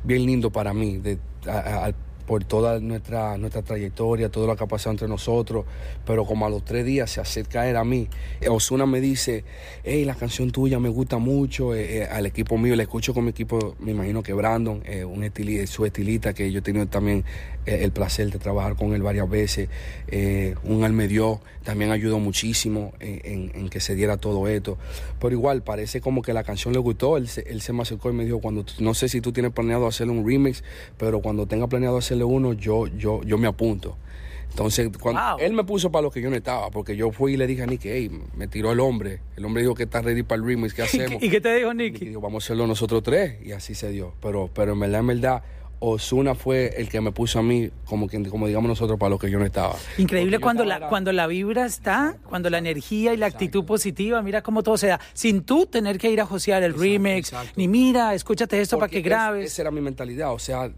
bien 0.04 0.26
lindo 0.26 0.52
para 0.52 0.74
mí, 0.74 0.98
de, 0.98 1.18
por 2.32 2.46
toda 2.46 2.80
nuestra, 2.80 3.38
nuestra 3.38 3.62
trayectoria, 3.62 4.30
todo 4.32 4.48
lo 4.48 4.56
que 4.56 4.64
ha 4.64 4.68
pasado 4.68 4.92
entre 4.92 5.10
nosotros, 5.10 5.66
pero 6.06 6.24
como 6.24 6.46
a 6.46 6.50
los 6.50 6.64
tres 6.64 6.86
días 6.86 7.12
se 7.12 7.20
acerca 7.20 7.70
él 7.70 7.76
a 7.76 7.84
mí, 7.84 8.08
Osuna 8.50 8.86
me 8.86 9.02
dice, 9.02 9.44
hey, 9.84 10.06
la 10.06 10.16
canción 10.16 10.50
tuya 10.50 10.80
me 10.80 10.88
gusta 10.88 11.18
mucho, 11.18 11.76
eh, 11.76 11.98
eh, 11.98 12.08
al 12.10 12.26
equipo 12.26 12.58
mío, 12.58 12.74
le 12.78 12.84
escucho 12.84 13.14
con 13.14 13.26
mi 13.26 13.32
equipo, 13.32 13.76
me 13.82 13.92
imagino 13.92 14.24
que 14.24 14.32
Brandon, 14.32 14.82
eh, 14.86 15.04
un 15.04 15.30
su 15.68 15.86
estilista, 15.86 16.34
que 16.34 16.50
yo 16.50 16.60
he 16.60 16.62
tenido 16.62 16.88
también 16.88 17.26
el 17.66 17.92
placer 17.92 18.32
de 18.32 18.40
trabajar 18.40 18.76
con 18.76 18.94
él 18.94 19.02
varias 19.02 19.30
veces, 19.30 19.70
un 20.64 20.84
almedio, 20.84 21.42
también 21.64 21.92
ayudó 21.92 22.20
muchísimo 22.20 22.94
en, 23.00 23.70
que 23.70 23.80
se 23.80 23.96
diera 23.96 24.18
todo 24.18 24.48
esto, 24.48 24.78
pero 25.20 25.34
igual 25.34 25.62
parece 25.62 26.02
como 26.02 26.22
que 26.22 26.34
la 26.34 26.44
canción 26.44 26.74
le 26.74 26.80
gustó, 26.80 27.18
él, 27.18 27.30
él 27.46 27.62
se 27.62 27.74
me 27.74 27.82
acercó 27.82 28.10
y 28.10 28.14
me 28.14 28.26
dijo, 28.26 28.40
cuando 28.40 28.66
no 28.80 28.94
sé 28.94 29.10
si 29.10 29.22
tú 29.22 29.32
tienes 29.32 29.52
planeado 29.52 29.88
hacer 29.88 30.10
un 30.10 30.26
remix, 30.26 30.64
pero 30.98 31.22
cuando 31.22 31.46
tenga 31.46 31.68
planeado 31.68 31.98
hacer 31.98 32.22
uno, 32.24 32.54
yo, 32.54 32.88
yo, 32.88 33.22
yo 33.24 33.38
me 33.38 33.48
apunto. 33.48 33.98
Entonces, 34.52 34.90
cuando 35.00 35.38
él 35.40 35.54
me 35.54 35.64
puso 35.64 35.92
para 35.92 36.04
lo 36.04 36.12
que 36.12 36.22
yo 36.22 36.30
no 36.30 36.36
estaba, 36.36 36.70
porque 36.72 36.98
yo 36.98 37.12
fui 37.12 37.34
y 37.34 37.38
le 37.38 37.48
dije 37.48 37.64
a 37.64 37.66
Nicky, 37.66 37.90
hey, 37.90 38.12
me 38.36 38.48
tiró 38.48 38.74
el 38.74 38.82
hombre. 38.82 39.22
El 39.38 39.46
hombre 39.46 39.62
dijo 39.62 39.76
que 39.76 39.84
está 39.84 40.02
ready 40.02 40.24
para 40.24 40.42
el 40.42 40.48
remix, 40.48 40.74
¿qué 40.74 40.82
hacemos? 40.82 41.24
¿Y 41.24 41.30
qué 41.30 41.40
te 41.40 41.56
dijo 41.56 41.74
Nicky? 41.74 42.08
dijo, 42.08 42.20
vamos 42.20 42.44
a 42.44 42.46
hacerlo 42.46 42.68
nosotros 42.68 43.02
tres. 43.02 43.36
Y 43.46 43.54
así 43.54 43.76
se 43.76 43.90
dio. 43.92 44.14
Pero, 44.22 44.50
pero 44.54 44.74
en 44.74 44.80
verdad, 44.82 45.00
en 45.00 45.08
verdad, 45.08 45.44
Osuna 45.84 46.36
fue 46.36 46.76
el 46.78 46.88
que 46.90 47.02
me 47.02 47.12
puso 47.12 47.40
a 47.40 47.42
mí, 47.42 47.72
como, 47.86 48.08
como 48.30 48.46
digamos 48.46 48.70
nosotros, 48.70 49.00
para 49.00 49.10
lo 49.10 49.18
que 49.18 49.32
yo 49.32 49.40
no 49.40 49.46
estaba. 49.46 49.76
Increíble 49.98 50.38
cuando 50.40 50.64
la, 50.64 50.88
cuando 50.88 51.12
la 51.12 51.26
vibra 51.26 51.66
está, 51.66 52.18
cuando 52.30 52.52
la 52.52 52.60
energía 52.60 53.14
y 53.16 53.18
la 53.18 53.26
actitud 53.26 53.66
positiva, 53.66 54.22
mira 54.22 54.44
cómo 54.44 54.62
todo 54.62 54.78
se 54.78 54.88
da. 54.88 55.00
Sin 55.14 55.42
tú 55.42 55.66
tener 55.66 55.98
que 55.98 56.12
ir 56.12 56.22
a 56.22 56.26
josear 56.28 56.62
el 56.62 56.76
remix, 56.76 57.34
ni 57.56 57.68
mira, 57.68 58.14
escúchate 58.14 58.62
esto 58.62 58.78
para 58.78 58.90
que 58.90 59.02
grabes. 59.02 59.52
esa 59.52 59.64
era 59.64 59.72
mi 59.72 59.82
mentalidad, 59.82 60.32
o 60.32 60.40
sea 60.40 60.72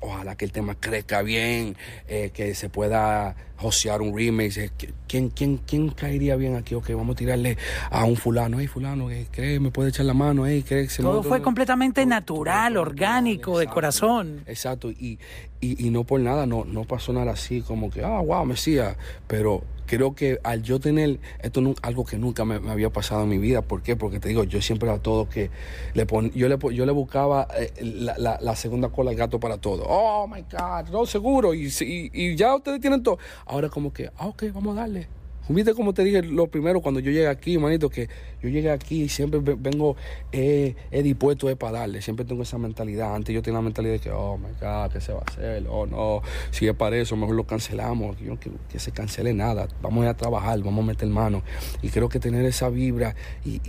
ojalá 0.00 0.36
que 0.36 0.44
el 0.44 0.52
tema 0.52 0.74
crezca 0.74 1.22
bien, 1.22 1.76
eh, 2.08 2.30
que 2.32 2.54
se 2.54 2.68
pueda 2.68 3.36
josear 3.56 4.00
un 4.02 4.16
remix. 4.16 4.56
Eh, 4.56 4.70
¿Quién, 5.06 5.30
quién, 5.30 5.58
¿Quién 5.58 5.90
caería 5.90 6.36
bien 6.36 6.56
aquí? 6.56 6.74
Ok, 6.74 6.90
vamos 6.90 7.14
a 7.14 7.18
tirarle 7.18 7.56
a 7.90 8.04
un 8.04 8.16
fulano. 8.16 8.58
Hey, 8.60 8.66
fulano, 8.66 9.10
eh, 9.10 9.26
cree, 9.30 9.60
me 9.60 9.70
puede 9.70 9.90
echar 9.90 10.06
la 10.06 10.14
mano. 10.14 10.46
Hey, 10.46 10.64
cree, 10.66 10.88
se 10.88 11.02
todo 11.02 11.22
fue 11.22 11.42
completamente 11.42 12.04
natural, 12.06 12.76
orgánico, 12.76 13.58
de 13.58 13.66
corazón. 13.66 14.42
Exacto, 14.46 14.90
y, 14.90 15.18
y, 15.60 15.86
y, 15.86 15.90
no 15.90 16.04
por 16.04 16.20
nada, 16.20 16.46
no, 16.46 16.64
no 16.64 16.84
pasó 16.84 17.12
nada 17.12 17.32
así 17.32 17.60
como 17.62 17.90
que, 17.90 18.02
ah, 18.02 18.20
wow, 18.20 18.44
Mesías, 18.44 18.96
pero 19.26 19.62
creo 19.90 20.14
que 20.14 20.38
al 20.44 20.62
yo 20.62 20.78
tener 20.78 21.18
esto 21.40 21.60
es 21.60 21.76
algo 21.82 22.04
que 22.04 22.16
nunca 22.16 22.44
me, 22.44 22.70
había 22.70 22.90
pasado 22.90 23.24
en 23.24 23.28
mi 23.28 23.38
vida, 23.38 23.62
¿por 23.62 23.82
qué? 23.82 23.96
Porque 23.96 24.20
te 24.20 24.28
digo, 24.28 24.44
yo 24.44 24.62
siempre 24.62 24.88
a 24.88 24.98
todo 24.98 25.28
que 25.28 25.50
le 25.94 26.06
pon, 26.06 26.30
yo 26.30 26.48
le 26.48 26.56
yo 26.72 26.86
le 26.86 26.92
buscaba 26.92 27.48
eh, 27.58 27.72
la, 27.82 28.54
segunda 28.54 28.90
cola 28.90 29.10
al 29.10 29.16
gato 29.16 29.40
para 29.40 29.58
todo. 29.58 29.82
Oh 29.88 30.28
my 30.28 30.42
God, 30.42 30.90
no 30.92 31.06
seguro 31.06 31.54
y, 31.54 31.66
y, 31.66 32.10
y 32.12 32.36
ya 32.36 32.54
ustedes 32.54 32.80
tienen 32.80 33.02
todo. 33.02 33.18
Ahora 33.46 33.68
como 33.68 33.92
que, 33.92 34.10
ah, 34.16 34.28
ok, 34.28 34.44
vamos 34.54 34.76
a 34.76 34.82
darle. 34.82 35.19
Viste 35.54 35.74
como 35.74 35.92
te 35.92 36.04
dije 36.04 36.22
lo 36.22 36.46
primero 36.46 36.80
cuando 36.80 37.00
yo 37.00 37.10
llegué 37.10 37.26
aquí, 37.26 37.58
manito, 37.58 37.90
que 37.90 38.08
yo 38.40 38.48
llegué 38.48 38.70
aquí 38.70 39.02
y 39.02 39.08
siempre 39.08 39.40
vengo 39.40 39.96
eh, 40.30 40.74
dispuesto 40.90 41.48
a 41.48 41.56
para 41.56 41.80
darle. 41.80 42.02
Siempre 42.02 42.24
tengo 42.24 42.42
esa 42.44 42.56
mentalidad. 42.56 43.14
Antes 43.14 43.34
yo 43.34 43.42
tenía 43.42 43.58
la 43.58 43.62
mentalidad 43.62 43.94
de 43.94 43.98
que, 43.98 44.10
oh 44.10 44.38
my 44.38 44.50
God, 44.60 44.92
¿qué 44.92 45.00
se 45.00 45.12
va 45.12 45.20
a 45.20 45.30
hacer? 45.30 45.66
Oh 45.68 45.86
no, 45.86 46.22
si 46.50 46.68
es 46.68 46.74
para 46.74 46.96
eso, 46.96 47.16
mejor 47.16 47.34
lo 47.34 47.44
cancelamos. 47.44 48.18
Yo 48.20 48.36
quiero 48.36 48.58
que 48.70 48.78
se 48.78 48.92
cancele 48.92 49.34
nada. 49.34 49.66
Vamos 49.82 50.06
a, 50.06 50.10
a 50.10 50.16
trabajar, 50.16 50.60
vamos 50.62 50.84
a 50.84 50.86
meter 50.86 51.08
mano. 51.08 51.42
Y 51.82 51.88
creo 51.88 52.08
que 52.08 52.20
tener 52.20 52.44
esa 52.44 52.68
vibra 52.68 53.16
y, 53.44 53.60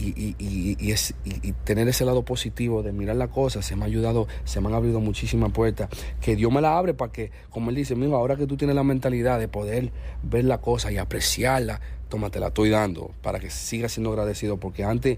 tener 1.63 1.88
ese 1.88 2.06
lado 2.06 2.24
positivo 2.24 2.84
de 2.84 2.91
mirar 2.91 3.15
la 3.15 3.28
cosa 3.28 3.62
se 3.62 3.76
me 3.76 3.84
ha 3.84 3.86
ayudado, 3.86 4.28
se 4.44 4.62
me 4.62 4.67
han 4.67 4.76
abierto 4.76 5.00
muchísimas 5.00 5.52
puertas. 5.52 5.89
Que 6.20 6.36
Dios 6.36 6.52
me 6.52 6.62
la 6.62 6.78
abre 6.78 6.94
para 6.94 7.12
que, 7.12 7.32
como 7.50 7.70
él 7.70 7.76
dice, 7.76 7.96
mijo, 7.96 8.15
ahora 8.15 8.36
que 8.36 8.46
tú 8.46 8.58
tienes 8.58 8.76
la 8.76 8.84
mentalidad 8.84 9.39
de 9.39 9.48
poder 9.48 9.91
ver 10.24 10.46
la 10.46 10.60
cosa 10.60 10.91
y 10.91 10.98
apreciarla 10.98 11.70
toma, 12.10 12.29
te 12.29 12.39
la 12.39 12.47
estoy 12.47 12.69
dando 12.69 13.12
para 13.21 13.39
que 13.39 13.49
siga 13.49 13.89
siendo 13.89 14.12
agradecido, 14.12 14.57
porque 14.57 14.84
antes 14.84 15.17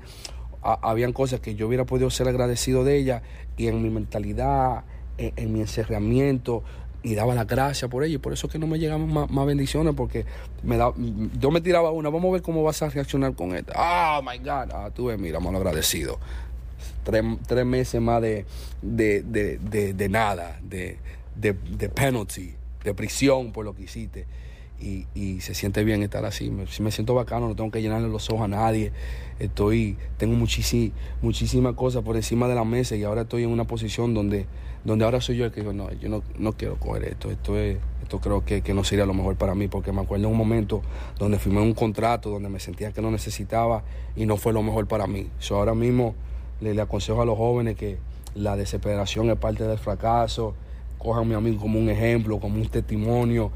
habían 0.62 1.12
cosas 1.12 1.42
que 1.42 1.56
yo 1.56 1.68
hubiera 1.68 1.86
podido 1.86 2.10
ser 2.10 2.28
agradecido 2.30 2.86
de 2.86 2.98
ella 2.98 3.22
y 3.58 3.68
en 3.68 3.82
mi 3.82 3.90
mentalidad, 3.90 4.84
en, 5.18 5.52
mi 5.52 5.60
encerramiento, 5.60 6.64
y 7.02 7.16
daba 7.16 7.36
la 7.36 7.44
gracia 7.44 7.90
por 7.90 8.06
ella 8.06 8.16
y 8.16 8.18
por 8.18 8.32
eso 8.32 8.48
es 8.48 8.54
que 8.54 8.60
no 8.60 8.68
me 8.68 8.80
llegaban 8.80 9.12
más, 9.12 9.46
bendiciones 9.46 9.94
porque 9.94 10.26
me 10.64 10.78
da, 10.78 10.94
yo 11.38 11.52
me 11.52 11.60
tiraba 11.60 11.92
una, 11.92 12.10
vamos 12.10 12.30
a 12.30 12.34
ver 12.34 12.42
cómo 12.42 12.64
vas 12.64 12.82
a 12.82 12.90
reaccionar 12.90 13.34
con 13.36 13.54
esta. 13.54 13.74
Oh 13.76 14.22
my 14.22 14.38
God, 14.38 14.72
ah, 14.74 14.90
tú 14.94 15.08
ves, 15.08 15.20
mira, 15.20 15.42
mal 15.42 15.54
agradecido. 15.56 16.18
Tres, 17.04 17.24
tres, 17.46 17.66
meses 17.66 18.00
más 18.00 18.22
de, 18.22 18.46
de, 18.82 19.22
de, 19.22 19.94
de 19.94 20.10
nada, 20.10 20.60
de 20.62 20.98
penalty, 21.94 22.56
de 22.86 22.94
prisión 22.94 23.52
por 23.52 23.66
lo 23.66 23.76
que 23.76 23.84
hiciste 23.84 24.26
y, 24.84 25.40
se 25.42 25.54
siente 25.54 25.84
bien 25.84 26.04
estar 26.04 26.26
así. 26.26 26.50
Me, 26.50 26.66
me 26.80 26.92
siento 26.92 27.14
bacano, 27.14 27.48
no 27.48 27.56
tengo 27.56 27.72
que 27.72 27.82
llenarle 27.82 28.10
los 28.10 28.30
ojos 28.30 28.44
a 28.44 28.48
nadie. 28.48 28.92
Estoy, 29.40 29.98
tengo 30.18 30.36
muchísimas 30.36 31.74
cosas 31.76 32.04
por 32.04 32.16
encima 32.16 32.48
de 32.48 32.56
la 32.56 32.64
mesa 32.64 32.96
y 32.96 33.04
ahora 33.04 33.22
estoy 33.22 33.44
en 33.44 33.50
una 33.50 33.66
posición 33.66 34.14
donde, 34.14 34.46
donde 34.84 35.06
ahora 35.06 35.22
soy 35.22 35.38
yo 35.38 35.46
el 35.46 35.52
que 35.52 35.62
digo, 35.62 35.74
no, 35.74 35.92
yo 35.94 36.10
no, 36.10 36.22
no 36.38 36.54
quiero 36.54 36.76
coger 36.78 37.06
esto, 37.06 37.32
esto 37.32 37.58
es, 37.58 37.78
esto 38.02 38.20
creo 38.20 38.46
que, 38.46 38.62
que, 38.62 38.74
no 38.74 38.84
sería 38.84 39.06
lo 39.06 39.14
mejor 39.14 39.36
para 39.36 39.56
mí, 39.56 39.68
porque 39.68 39.92
me 39.92 40.02
acuerdo 40.02 40.28
un 40.28 40.38
momento 40.38 40.82
donde 41.18 41.40
firmé 41.40 41.62
un 41.62 41.74
contrato, 41.74 42.30
donde 42.30 42.50
me 42.50 42.60
sentía 42.60 42.92
que 42.92 43.02
no 43.02 43.10
necesitaba 43.10 43.84
y 44.16 44.26
no 44.26 44.38
fue 44.38 44.54
lo 44.54 44.62
mejor 44.62 44.88
para 44.88 45.08
mí. 45.08 45.30
Yo 45.42 45.58
ahora 45.58 45.74
mismo 45.74 46.16
le, 46.62 46.74
le 46.74 46.82
aconsejo 46.82 47.22
a 47.22 47.26
los 47.26 47.38
jóvenes 47.38 47.76
que 47.76 47.98
la 48.36 48.56
desesperación 48.56 49.30
es 49.30 49.38
parte 49.38 49.64
del 49.64 49.78
fracaso, 49.78 50.56
cojan 51.04 51.32
a 51.34 51.42
mí 51.42 51.56
como 51.58 51.80
un 51.80 51.90
ejemplo, 51.90 52.40
como 52.40 52.56
un 52.56 52.68
testimonio, 52.68 53.52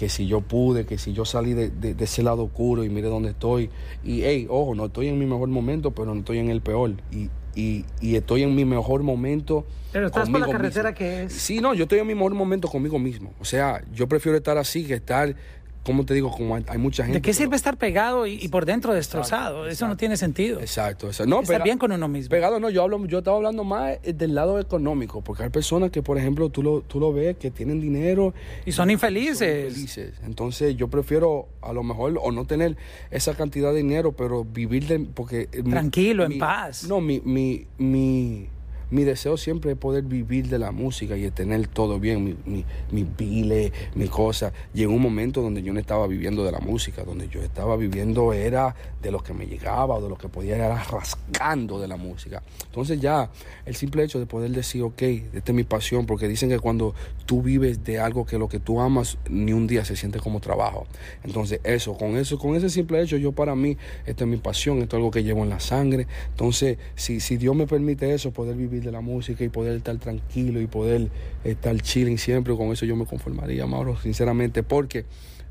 que 0.00 0.08
si 0.08 0.26
yo 0.26 0.40
pude, 0.40 0.86
que 0.86 0.96
si 0.96 1.12
yo 1.12 1.26
salí 1.26 1.52
de, 1.52 1.94
ese 1.98 2.22
lado 2.22 2.44
oscuro 2.44 2.84
y 2.84 2.88
mire 2.88 3.08
dónde 3.08 3.32
estoy. 3.32 3.68
Y, 4.02 4.22
hey, 4.22 4.46
ojo, 4.48 4.74
no 4.74 4.86
estoy 4.86 5.08
en 5.08 5.18
mi 5.18 5.26
mejor 5.26 5.48
momento, 5.50 5.90
pero 5.90 6.14
no 6.14 6.20
estoy 6.20 6.38
en 6.38 6.48
el 6.48 6.62
peor. 6.62 6.92
Y, 7.12 7.28
y, 7.54 7.84
y 8.00 8.16
estoy 8.16 8.44
en 8.44 8.54
mi 8.54 8.64
mejor 8.64 9.02
momento. 9.02 9.66
Pero 9.92 10.06
estás 10.06 10.30
por 10.30 10.40
la 10.40 10.46
carretera 10.46 10.94
que 10.94 11.24
es. 11.24 11.34
Sí, 11.34 11.60
no, 11.60 11.74
yo 11.74 11.82
estoy 11.82 11.98
en 11.98 12.06
mi 12.06 12.14
mejor 12.14 12.32
momento 12.32 12.66
conmigo 12.66 12.98
mismo. 12.98 13.34
O 13.40 13.44
sea, 13.44 13.84
yo 13.92 14.08
prefiero 14.08 14.38
estar 14.38 14.56
así 14.56 14.86
que 14.86 14.94
estar 14.94 15.36
como 15.84 16.04
te 16.04 16.12
digo, 16.12 16.30
como 16.30 16.56
hay, 16.56 16.78
mucha 16.78 17.04
gente. 17.04 17.18
¿De 17.18 17.22
qué 17.22 17.32
sirve 17.32 17.56
estar 17.56 17.78
pegado 17.78 18.26
y, 18.26 18.46
por 18.48 18.66
dentro 18.66 18.92
destrozado? 18.92 19.66
Eso 19.66 19.88
no 19.88 19.96
tiene 19.96 20.16
sentido. 20.18 20.60
Exacto, 20.60 21.06
exacto. 21.06 21.30
No, 21.30 21.40
estar 21.40 21.62
bien 21.62 21.78
con 21.78 21.90
uno 21.90 22.06
mismo. 22.06 22.28
Pegado 22.30 22.60
no, 22.60 22.68
yo 22.68 22.82
hablo, 22.82 23.04
yo 23.06 23.18
estaba 23.18 23.38
hablando 23.38 23.64
más 23.64 23.98
eh, 24.02 24.12
del 24.12 24.34
lado 24.34 24.60
económico, 24.60 25.22
porque 25.22 25.44
hay 25.44 25.48
personas 25.48 25.90
que, 25.90 26.02
por 26.02 26.18
ejemplo, 26.18 26.50
tú 26.50 26.62
lo, 26.62 26.82
tú 26.82 27.00
lo 27.00 27.12
ves, 27.12 27.36
que 27.38 27.50
tienen 27.50 27.80
dinero. 27.80 28.34
Y 28.66 28.72
son 28.72 28.90
infelices. 28.90 29.68
infelices. 29.68 30.20
Entonces 30.22 30.76
yo 30.76 30.88
prefiero 30.88 31.48
a 31.62 31.72
lo 31.72 31.82
mejor 31.82 32.18
o 32.22 32.30
no 32.30 32.44
tener 32.44 32.76
esa 33.10 33.34
cantidad 33.34 33.70
de 33.72 33.78
dinero, 33.78 34.12
pero 34.12 34.44
vivir 34.44 34.86
de, 34.86 35.00
porque... 35.00 35.46
Tranquilo, 35.46 36.24
en 36.24 36.38
paz. 36.38 36.84
No, 36.84 37.00
mi, 37.00 37.20
mi, 37.24 37.66
mi 37.78 38.48
mi 38.90 39.04
deseo 39.04 39.36
siempre 39.36 39.72
es 39.72 39.78
poder 39.78 40.04
vivir 40.04 40.48
de 40.48 40.58
la 40.58 40.72
música 40.72 41.16
y 41.16 41.30
tener 41.30 41.68
todo 41.68 42.00
bien, 42.00 42.24
mi, 42.24 42.36
mi, 42.44 42.64
mi 42.90 43.04
pile, 43.04 43.72
mi 43.94 44.08
cosa. 44.08 44.52
Llegó 44.74 44.94
un 44.94 45.02
momento 45.02 45.42
donde 45.42 45.62
yo 45.62 45.72
no 45.72 45.80
estaba 45.80 46.06
viviendo 46.06 46.44
de 46.44 46.52
la 46.52 46.60
música, 46.60 47.04
donde 47.04 47.28
yo 47.28 47.42
estaba 47.42 47.76
viviendo 47.76 48.32
era 48.32 48.74
de 49.02 49.10
lo 49.10 49.22
que 49.22 49.32
me 49.32 49.46
llegaba 49.46 49.96
o 49.96 50.02
de 50.02 50.08
lo 50.08 50.16
que 50.16 50.28
podía 50.28 50.56
ir 50.56 50.62
rascando 50.90 51.80
de 51.80 51.88
la 51.88 51.96
música. 51.96 52.42
Entonces 52.66 53.00
ya 53.00 53.30
el 53.64 53.74
simple 53.74 54.04
hecho 54.04 54.18
de 54.18 54.26
poder 54.26 54.50
decir, 54.50 54.82
ok, 54.82 55.02
esta 55.02 55.52
es 55.52 55.54
mi 55.54 55.64
pasión, 55.64 56.06
porque 56.06 56.28
dicen 56.28 56.48
que 56.48 56.58
cuando 56.58 56.94
tú 57.26 57.42
vives 57.42 57.84
de 57.84 57.98
algo 57.98 58.26
que 58.26 58.38
lo 58.38 58.48
que 58.48 58.58
tú 58.58 58.80
amas, 58.80 59.18
ni 59.28 59.52
un 59.52 59.66
día 59.66 59.84
se 59.84 59.96
siente 59.96 60.18
como 60.18 60.40
trabajo. 60.40 60.86
Entonces 61.22 61.60
eso, 61.64 61.96
con 61.96 62.16
eso, 62.16 62.38
con 62.38 62.56
ese 62.56 62.68
simple 62.68 63.00
hecho, 63.02 63.16
yo 63.16 63.32
para 63.32 63.54
mí, 63.54 63.76
esta 64.06 64.24
es 64.24 64.30
mi 64.30 64.36
pasión, 64.36 64.78
esto 64.78 64.96
es 64.96 64.98
algo 64.98 65.10
que 65.10 65.22
llevo 65.22 65.42
en 65.42 65.50
la 65.50 65.60
sangre. 65.60 66.06
Entonces, 66.30 66.78
si, 66.94 67.20
si 67.20 67.36
Dios 67.36 67.54
me 67.54 67.66
permite 67.66 68.12
eso, 68.12 68.32
poder 68.32 68.56
vivir 68.56 68.79
de 68.82 68.92
la 68.92 69.00
música 69.00 69.44
y 69.44 69.48
poder 69.48 69.76
estar 69.76 69.96
tranquilo 69.98 70.60
y 70.60 70.66
poder 70.66 71.08
estar 71.44 71.78
chilling 71.80 72.18
siempre, 72.18 72.56
con 72.56 72.72
eso 72.72 72.86
yo 72.86 72.96
me 72.96 73.06
conformaría, 73.06 73.66
Mauro, 73.66 73.98
sinceramente, 73.98 74.62
porque 74.62 75.04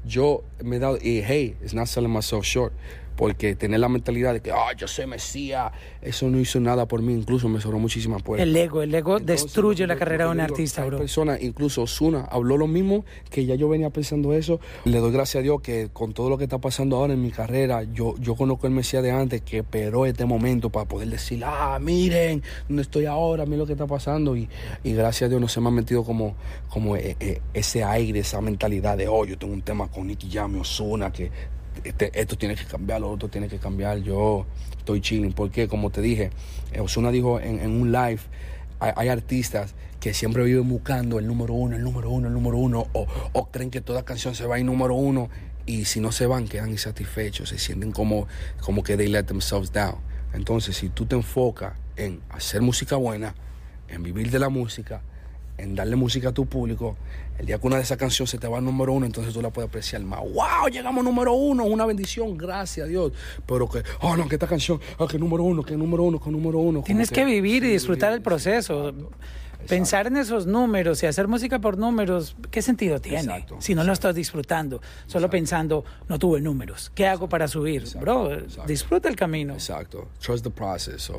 yo 0.05 0.43
me 0.63 0.77
he 0.77 0.79
dado, 0.79 0.97
y 0.97 1.21
hey, 1.21 1.55
it's 1.61 1.73
not 1.73 1.87
selling 1.87 2.11
myself 2.11 2.45
short, 2.45 2.73
porque 3.19 3.53
tener 3.53 3.81
la 3.81 3.89
mentalidad 3.89 4.31
de 4.31 4.39
que, 4.39 4.49
ah, 4.49 4.71
yo 4.77 4.87
soy 4.87 5.05
Mesías, 5.05 5.73
eso 6.01 6.29
no 6.29 6.39
hizo 6.39 6.57
nada 6.61 6.85
por 6.85 7.01
mí, 7.01 7.13
incluso 7.13 7.49
me 7.49 7.59
cerró 7.59 7.77
muchísimas 7.77 8.23
puertas. 8.23 8.47
El 8.47 8.55
ego, 8.55 8.81
el 8.81 8.95
ego 8.95 9.19
destruye 9.19 9.85
la 9.87 9.97
carrera 9.97 10.23
de 10.23 10.31
un 10.31 10.39
artista, 10.39 10.85
bro. 10.85 10.99
Persona, 10.99 11.37
incluso 11.37 11.81
Osuna 11.81 12.29
habló 12.31 12.55
lo 12.55 12.65
mismo, 12.65 13.03
que 13.29 13.45
ya 13.45 13.55
yo 13.55 13.67
venía 13.67 13.89
pensando 13.89 14.31
eso. 14.31 14.61
Le 14.85 14.99
doy 14.99 15.11
gracias 15.11 15.41
a 15.41 15.43
Dios 15.43 15.59
que 15.59 15.89
con 15.91 16.13
todo 16.13 16.29
lo 16.29 16.37
que 16.37 16.45
está 16.45 16.59
pasando 16.59 16.95
ahora 16.95 17.11
en 17.11 17.21
mi 17.21 17.29
carrera, 17.31 17.83
yo, 17.83 18.15
yo 18.19 18.35
conozco 18.35 18.67
el 18.67 18.73
Mesías 18.73 19.03
de 19.03 19.11
antes 19.11 19.41
que 19.41 19.57
esperó 19.57 20.05
este 20.05 20.23
momento 20.23 20.69
para 20.69 20.87
poder 20.87 21.09
decir, 21.09 21.43
ah, 21.43 21.77
miren, 21.81 22.41
no 22.69 22.81
estoy 22.81 23.05
ahora, 23.05 23.43
miren 23.43 23.59
lo 23.59 23.65
que 23.65 23.73
está 23.73 23.85
pasando. 23.85 24.37
Y, 24.37 24.47
y 24.81 24.93
gracias 24.93 25.27
a 25.27 25.29
Dios 25.29 25.41
no 25.41 25.49
se 25.49 25.59
me 25.59 25.67
ha 25.67 25.71
metido 25.71 26.05
como, 26.05 26.35
como 26.69 26.95
eh, 26.95 27.17
eh, 27.19 27.41
ese 27.53 27.83
aire, 27.83 28.19
esa 28.19 28.39
mentalidad 28.39 28.97
de, 28.97 29.09
oh, 29.09 29.25
yo 29.25 29.37
tengo 29.37 29.53
un 29.53 29.61
tema 29.61 29.89
con 29.89 30.07
Nicky 30.07 30.31
Jam 30.31 30.57
Osuna, 30.61 31.11
que 31.11 31.58
este, 31.83 32.11
esto 32.19 32.37
tiene 32.37 32.55
que 32.55 32.65
cambiar, 32.65 33.01
lo 33.01 33.09
otro 33.09 33.29
tiene 33.29 33.47
que 33.47 33.57
cambiar. 33.57 33.99
Yo 33.99 34.45
estoy 34.77 35.01
chilling, 35.01 35.33
porque 35.33 35.67
como 35.67 35.89
te 35.89 36.01
dije, 36.01 36.31
Osuna 36.79 37.11
dijo 37.11 37.39
en, 37.39 37.69
un 37.69 37.91
live, 37.91 38.19
hay, 38.79 39.09
artistas 39.09 39.75
que 39.99 40.13
siempre 40.13 40.43
viven 40.43 40.67
buscando 40.69 41.19
el 41.19 41.27
número 41.27 41.53
uno, 41.53 41.75
el 41.75 41.83
número 41.83 42.09
uno, 42.09 42.27
el 42.27 42.33
número 42.33 42.57
uno, 42.57 42.87
o, 42.93 43.47
creen 43.51 43.71
que 43.71 43.81
toda 43.81 44.03
canción 44.03 44.35
se 44.35 44.45
va 44.45 44.55
a 44.55 44.59
ir 44.59 44.65
número 44.65 44.95
uno, 44.95 45.29
y 45.65 45.85
si 45.85 45.99
no 45.99 46.11
se 46.11 46.25
van, 46.25 46.47
quedan 46.47 46.69
insatisfechos, 46.69 47.49
se 47.49 47.59
sienten 47.59 47.91
como, 47.91 48.27
como 48.61 48.81
que 48.83 48.97
they 48.97 49.07
let 49.07 49.23
themselves 49.23 49.71
down. 49.71 49.97
Entonces, 50.33 50.77
si 50.77 50.89
tú 50.89 51.05
te 51.05 51.15
enfocas 51.15 51.73
en 51.95 52.21
hacer 52.29 52.61
música 52.61 52.95
buena, 52.95 53.35
en 53.87 54.03
vivir 54.03 54.31
de 54.31 54.39
la 54.39 54.49
música, 54.49 55.01
en 55.59 55.75
darle 55.75 55.95
música 55.95 56.29
a 56.29 56.31
tu 56.31 56.45
público, 56.45 56.97
el 57.37 57.45
día 57.45 57.57
que 57.57 57.67
una 57.67 57.77
de 57.77 57.83
esas 57.83 57.97
canciones 57.97 58.29
se 58.29 58.37
te 58.37 58.47
va 58.47 58.57
al 58.57 58.65
número 58.65 58.93
uno, 58.93 59.05
entonces 59.05 59.33
tú 59.33 59.41
la 59.41 59.49
puedes 59.49 59.69
apreciar 59.69 60.01
más. 60.01 60.19
¡Wow! 60.19 60.69
Llegamos 60.71 61.03
número 61.03 61.33
uno, 61.33 61.63
una 61.65 61.85
bendición, 61.85 62.37
gracias 62.37 62.85
a 62.85 62.89
Dios. 62.89 63.13
Pero 63.45 63.69
que, 63.69 63.83
oh 64.01 64.15
no, 64.17 64.27
que 64.27 64.35
esta 64.35 64.47
canción, 64.47 64.79
oh, 64.97 65.07
que 65.07 65.17
número 65.17 65.43
uno, 65.43 65.63
que 65.63 65.75
número 65.75 66.03
uno, 66.03 66.19
que 66.19 66.29
número 66.29 66.59
uno. 66.59 66.81
Tienes 66.83 67.11
que, 67.11 67.25
vivir 67.25 67.63
y 67.63 67.69
disfrutar 67.69 68.13
el 68.13 68.21
proceso. 68.21 68.93
Pensar 69.67 70.07
en 70.07 70.17
esos 70.17 70.47
números 70.47 71.03
y 71.03 71.05
hacer 71.05 71.27
música 71.27 71.59
por 71.59 71.77
números, 71.77 72.35
¿qué 72.49 72.61
sentido 72.61 72.99
tiene? 72.99 73.45
si 73.59 73.75
no 73.75 73.83
lo 73.83 73.91
estás 73.93 74.15
disfrutando, 74.15 74.81
solo 75.05 75.29
pensando, 75.29 75.83
no 76.07 76.17
tuve 76.17 76.39
números, 76.41 76.91
¿qué 76.95 77.05
hago 77.05 77.27
para 77.27 77.47
subir? 77.47 77.83
Bro, 77.99 78.47
disfruta 78.65 79.09
el 79.09 79.15
camino. 79.15 79.53
Exacto. 79.53 80.07
Trust 80.19 80.43
the 80.45 80.49
process 80.49 81.11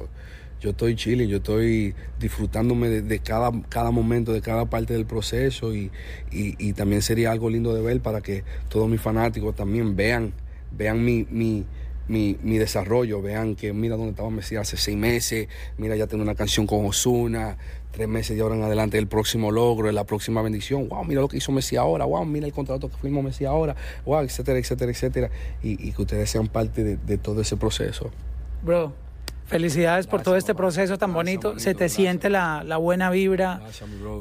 yo 0.61 0.70
estoy 0.70 0.94
chile, 0.94 1.27
yo 1.27 1.38
estoy 1.38 1.94
disfrutándome 2.18 2.88
de, 2.88 3.18
cada, 3.20 3.51
cada 3.68 3.90
momento, 3.90 4.33
de 4.33 4.42
cada 4.42 4.66
parte 4.66 4.92
del 4.92 5.07
proceso 5.07 5.75
y, 5.75 5.90
y, 6.31 6.73
también 6.75 7.03
sería 7.03 7.33
algo 7.33 7.49
lindo 7.49 7.75
de 7.75 7.81
ver 7.81 8.01
para 8.01 8.20
que 8.20 8.44
todos 8.68 8.88
mis 8.88 9.01
fanáticos 9.01 9.57
también 9.57 9.96
vean, 9.96 10.35
vean 10.77 11.03
mi, 11.03 11.27
mi, 11.31 11.64
mi, 12.09 12.37
mi 12.42 12.59
desarrollo, 12.59 13.23
vean 13.23 13.57
que 13.57 13.73
mira 13.73 13.96
dónde 13.96 14.11
estaba 14.11 14.29
Messi 14.29 14.57
hace 14.57 14.77
seis 14.77 14.99
meses, 14.99 15.49
mira 15.79 15.96
ya 15.96 16.07
tengo 16.07 16.23
una 16.23 16.35
canción 16.35 16.66
con 16.66 16.85
Osuna, 16.85 17.57
tres 17.90 18.07
meses 18.07 18.37
de 18.37 18.42
ahora 18.42 18.55
en 18.55 18.62
adelante 18.62 18.99
el 18.99 19.07
próximo 19.07 19.51
logro, 19.51 19.90
la 19.90 20.05
próxima 20.05 20.42
bendición, 20.42 20.90
wow, 20.90 21.05
mira 21.05 21.23
lo 21.23 21.29
que 21.29 21.38
hizo 21.38 21.53
Messi 21.53 21.77
ahora, 21.77 22.05
wow, 22.05 22.27
mira 22.27 22.46
el 22.46 22.53
contrato 22.53 22.90
que 22.90 22.96
firmó 22.99 23.23
Messi 23.23 23.46
ahora, 23.46 23.77
wow, 24.05 24.20
etcétera, 24.20 24.59
etcétera, 24.59 24.90
etcétera, 24.92 25.31
y, 25.62 25.90
que 25.92 26.03
ustedes 26.03 26.29
sean 26.29 26.49
parte 26.49 26.85
de, 26.85 26.96
de 26.96 27.16
todo 27.16 27.40
ese 27.40 27.57
proceso. 27.57 28.11
Bro, 28.62 28.92
Felicidades 29.50 30.06
por 30.06 30.22
todo 30.22 30.36
este 30.36 30.54
proceso 30.54 30.96
tan 30.96 31.12
bonito. 31.12 31.58
Se 31.58 31.74
te 31.74 31.88
siente 31.88 32.30
la, 32.30 32.76
buena 32.76 33.10
vibra. 33.10 33.60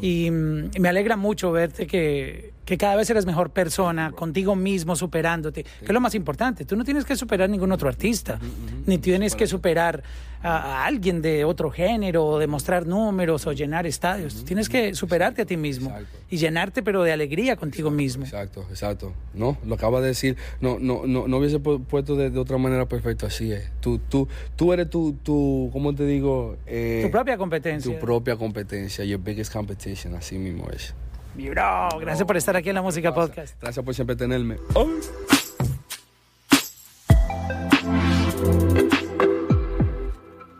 y, 0.01 0.31
me 0.31 0.89
alegra 0.89 1.17
mucho 1.17 1.51
verte 1.51 1.85
que, 1.85 2.53
que 2.65 2.77
cada 2.79 2.95
vez 2.95 3.09
eres 3.11 3.27
mejor 3.27 3.51
persona, 3.51 4.11
contigo 4.11 4.55
mismo, 4.55 4.95
superándote, 4.95 5.63
que 5.63 5.85
es 5.85 5.91
lo 5.91 6.01
más 6.01 6.15
importante. 6.15 6.65
Tú 6.65 6.75
no 6.75 6.83
tienes 6.83 7.05
que 7.05 7.15
superar 7.15 7.47
ningún 7.47 7.71
otro 7.71 7.89
artista, 7.89 8.39
ni 8.87 8.97
tienes 8.97 9.35
que 9.35 9.45
superar 9.45 10.03
a, 10.43 10.85
alguien 10.85 11.21
de 11.21 11.45
otro 11.45 11.71
género, 11.71 12.25
o 12.25 12.39
demostrar 12.39 12.85
números 12.85 13.45
o 13.47 13.53
llenar 13.53 13.85
estadios. 13.85 14.45
Tienes 14.45 14.69
que 14.69 14.95
superarte 14.95 15.41
a 15.41 15.45
ti 15.45 15.57
mismo 15.57 15.93
y 16.29 16.37
llenarte, 16.37 16.83
pero 16.83 17.03
de 17.03 17.11
alegría 17.11 17.55
contigo 17.55 17.91
mismo. 17.91 18.23
Exacto, 18.23 18.65
exacto. 18.69 19.13
No, 19.33 19.57
lo 19.65 19.75
acaba 19.75 20.01
de 20.01 20.07
decir. 20.07 20.37
No, 20.61 20.77
no, 20.79 21.05
no, 21.05 21.27
no 21.27 21.37
hubiese 21.37 21.59
puesto 21.59 22.15
de, 22.15 22.37
otra 22.37 22.57
manera 22.57 22.87
perfecto. 22.87 23.25
Así 23.25 23.51
es. 23.51 23.69
Tú, 23.81 23.99
tú, 23.99 24.27
tú 24.55 24.73
eres 24.73 24.89
tu, 24.89 25.13
tu 25.23 25.69
¿cómo 25.73 25.93
te 25.93 26.05
digo? 26.05 26.57
Eh, 26.65 27.01
tu 27.03 27.11
propia 27.11 27.37
competencia. 27.37 27.91
Tu 27.91 27.99
propia 27.99 28.35
competencia. 28.35 29.03
Your 29.05 29.19
biggest 29.19 29.51
competition. 29.51 30.15
Así 30.15 30.37
mismo 30.37 30.67
es. 30.71 30.93
Mi 31.35 31.49
bro, 31.49 31.89
gracias 31.99 32.25
por 32.25 32.37
estar 32.37 32.55
aquí 32.55 32.69
en 32.69 32.75
la 32.75 32.81
Música 32.81 33.13
Podcast. 33.13 33.55
Gracias 33.61 33.85
por 33.85 33.93
siempre 33.93 34.15
tenerme. 34.15 34.57
Oh. 34.73 34.87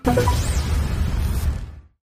Música 0.10 0.49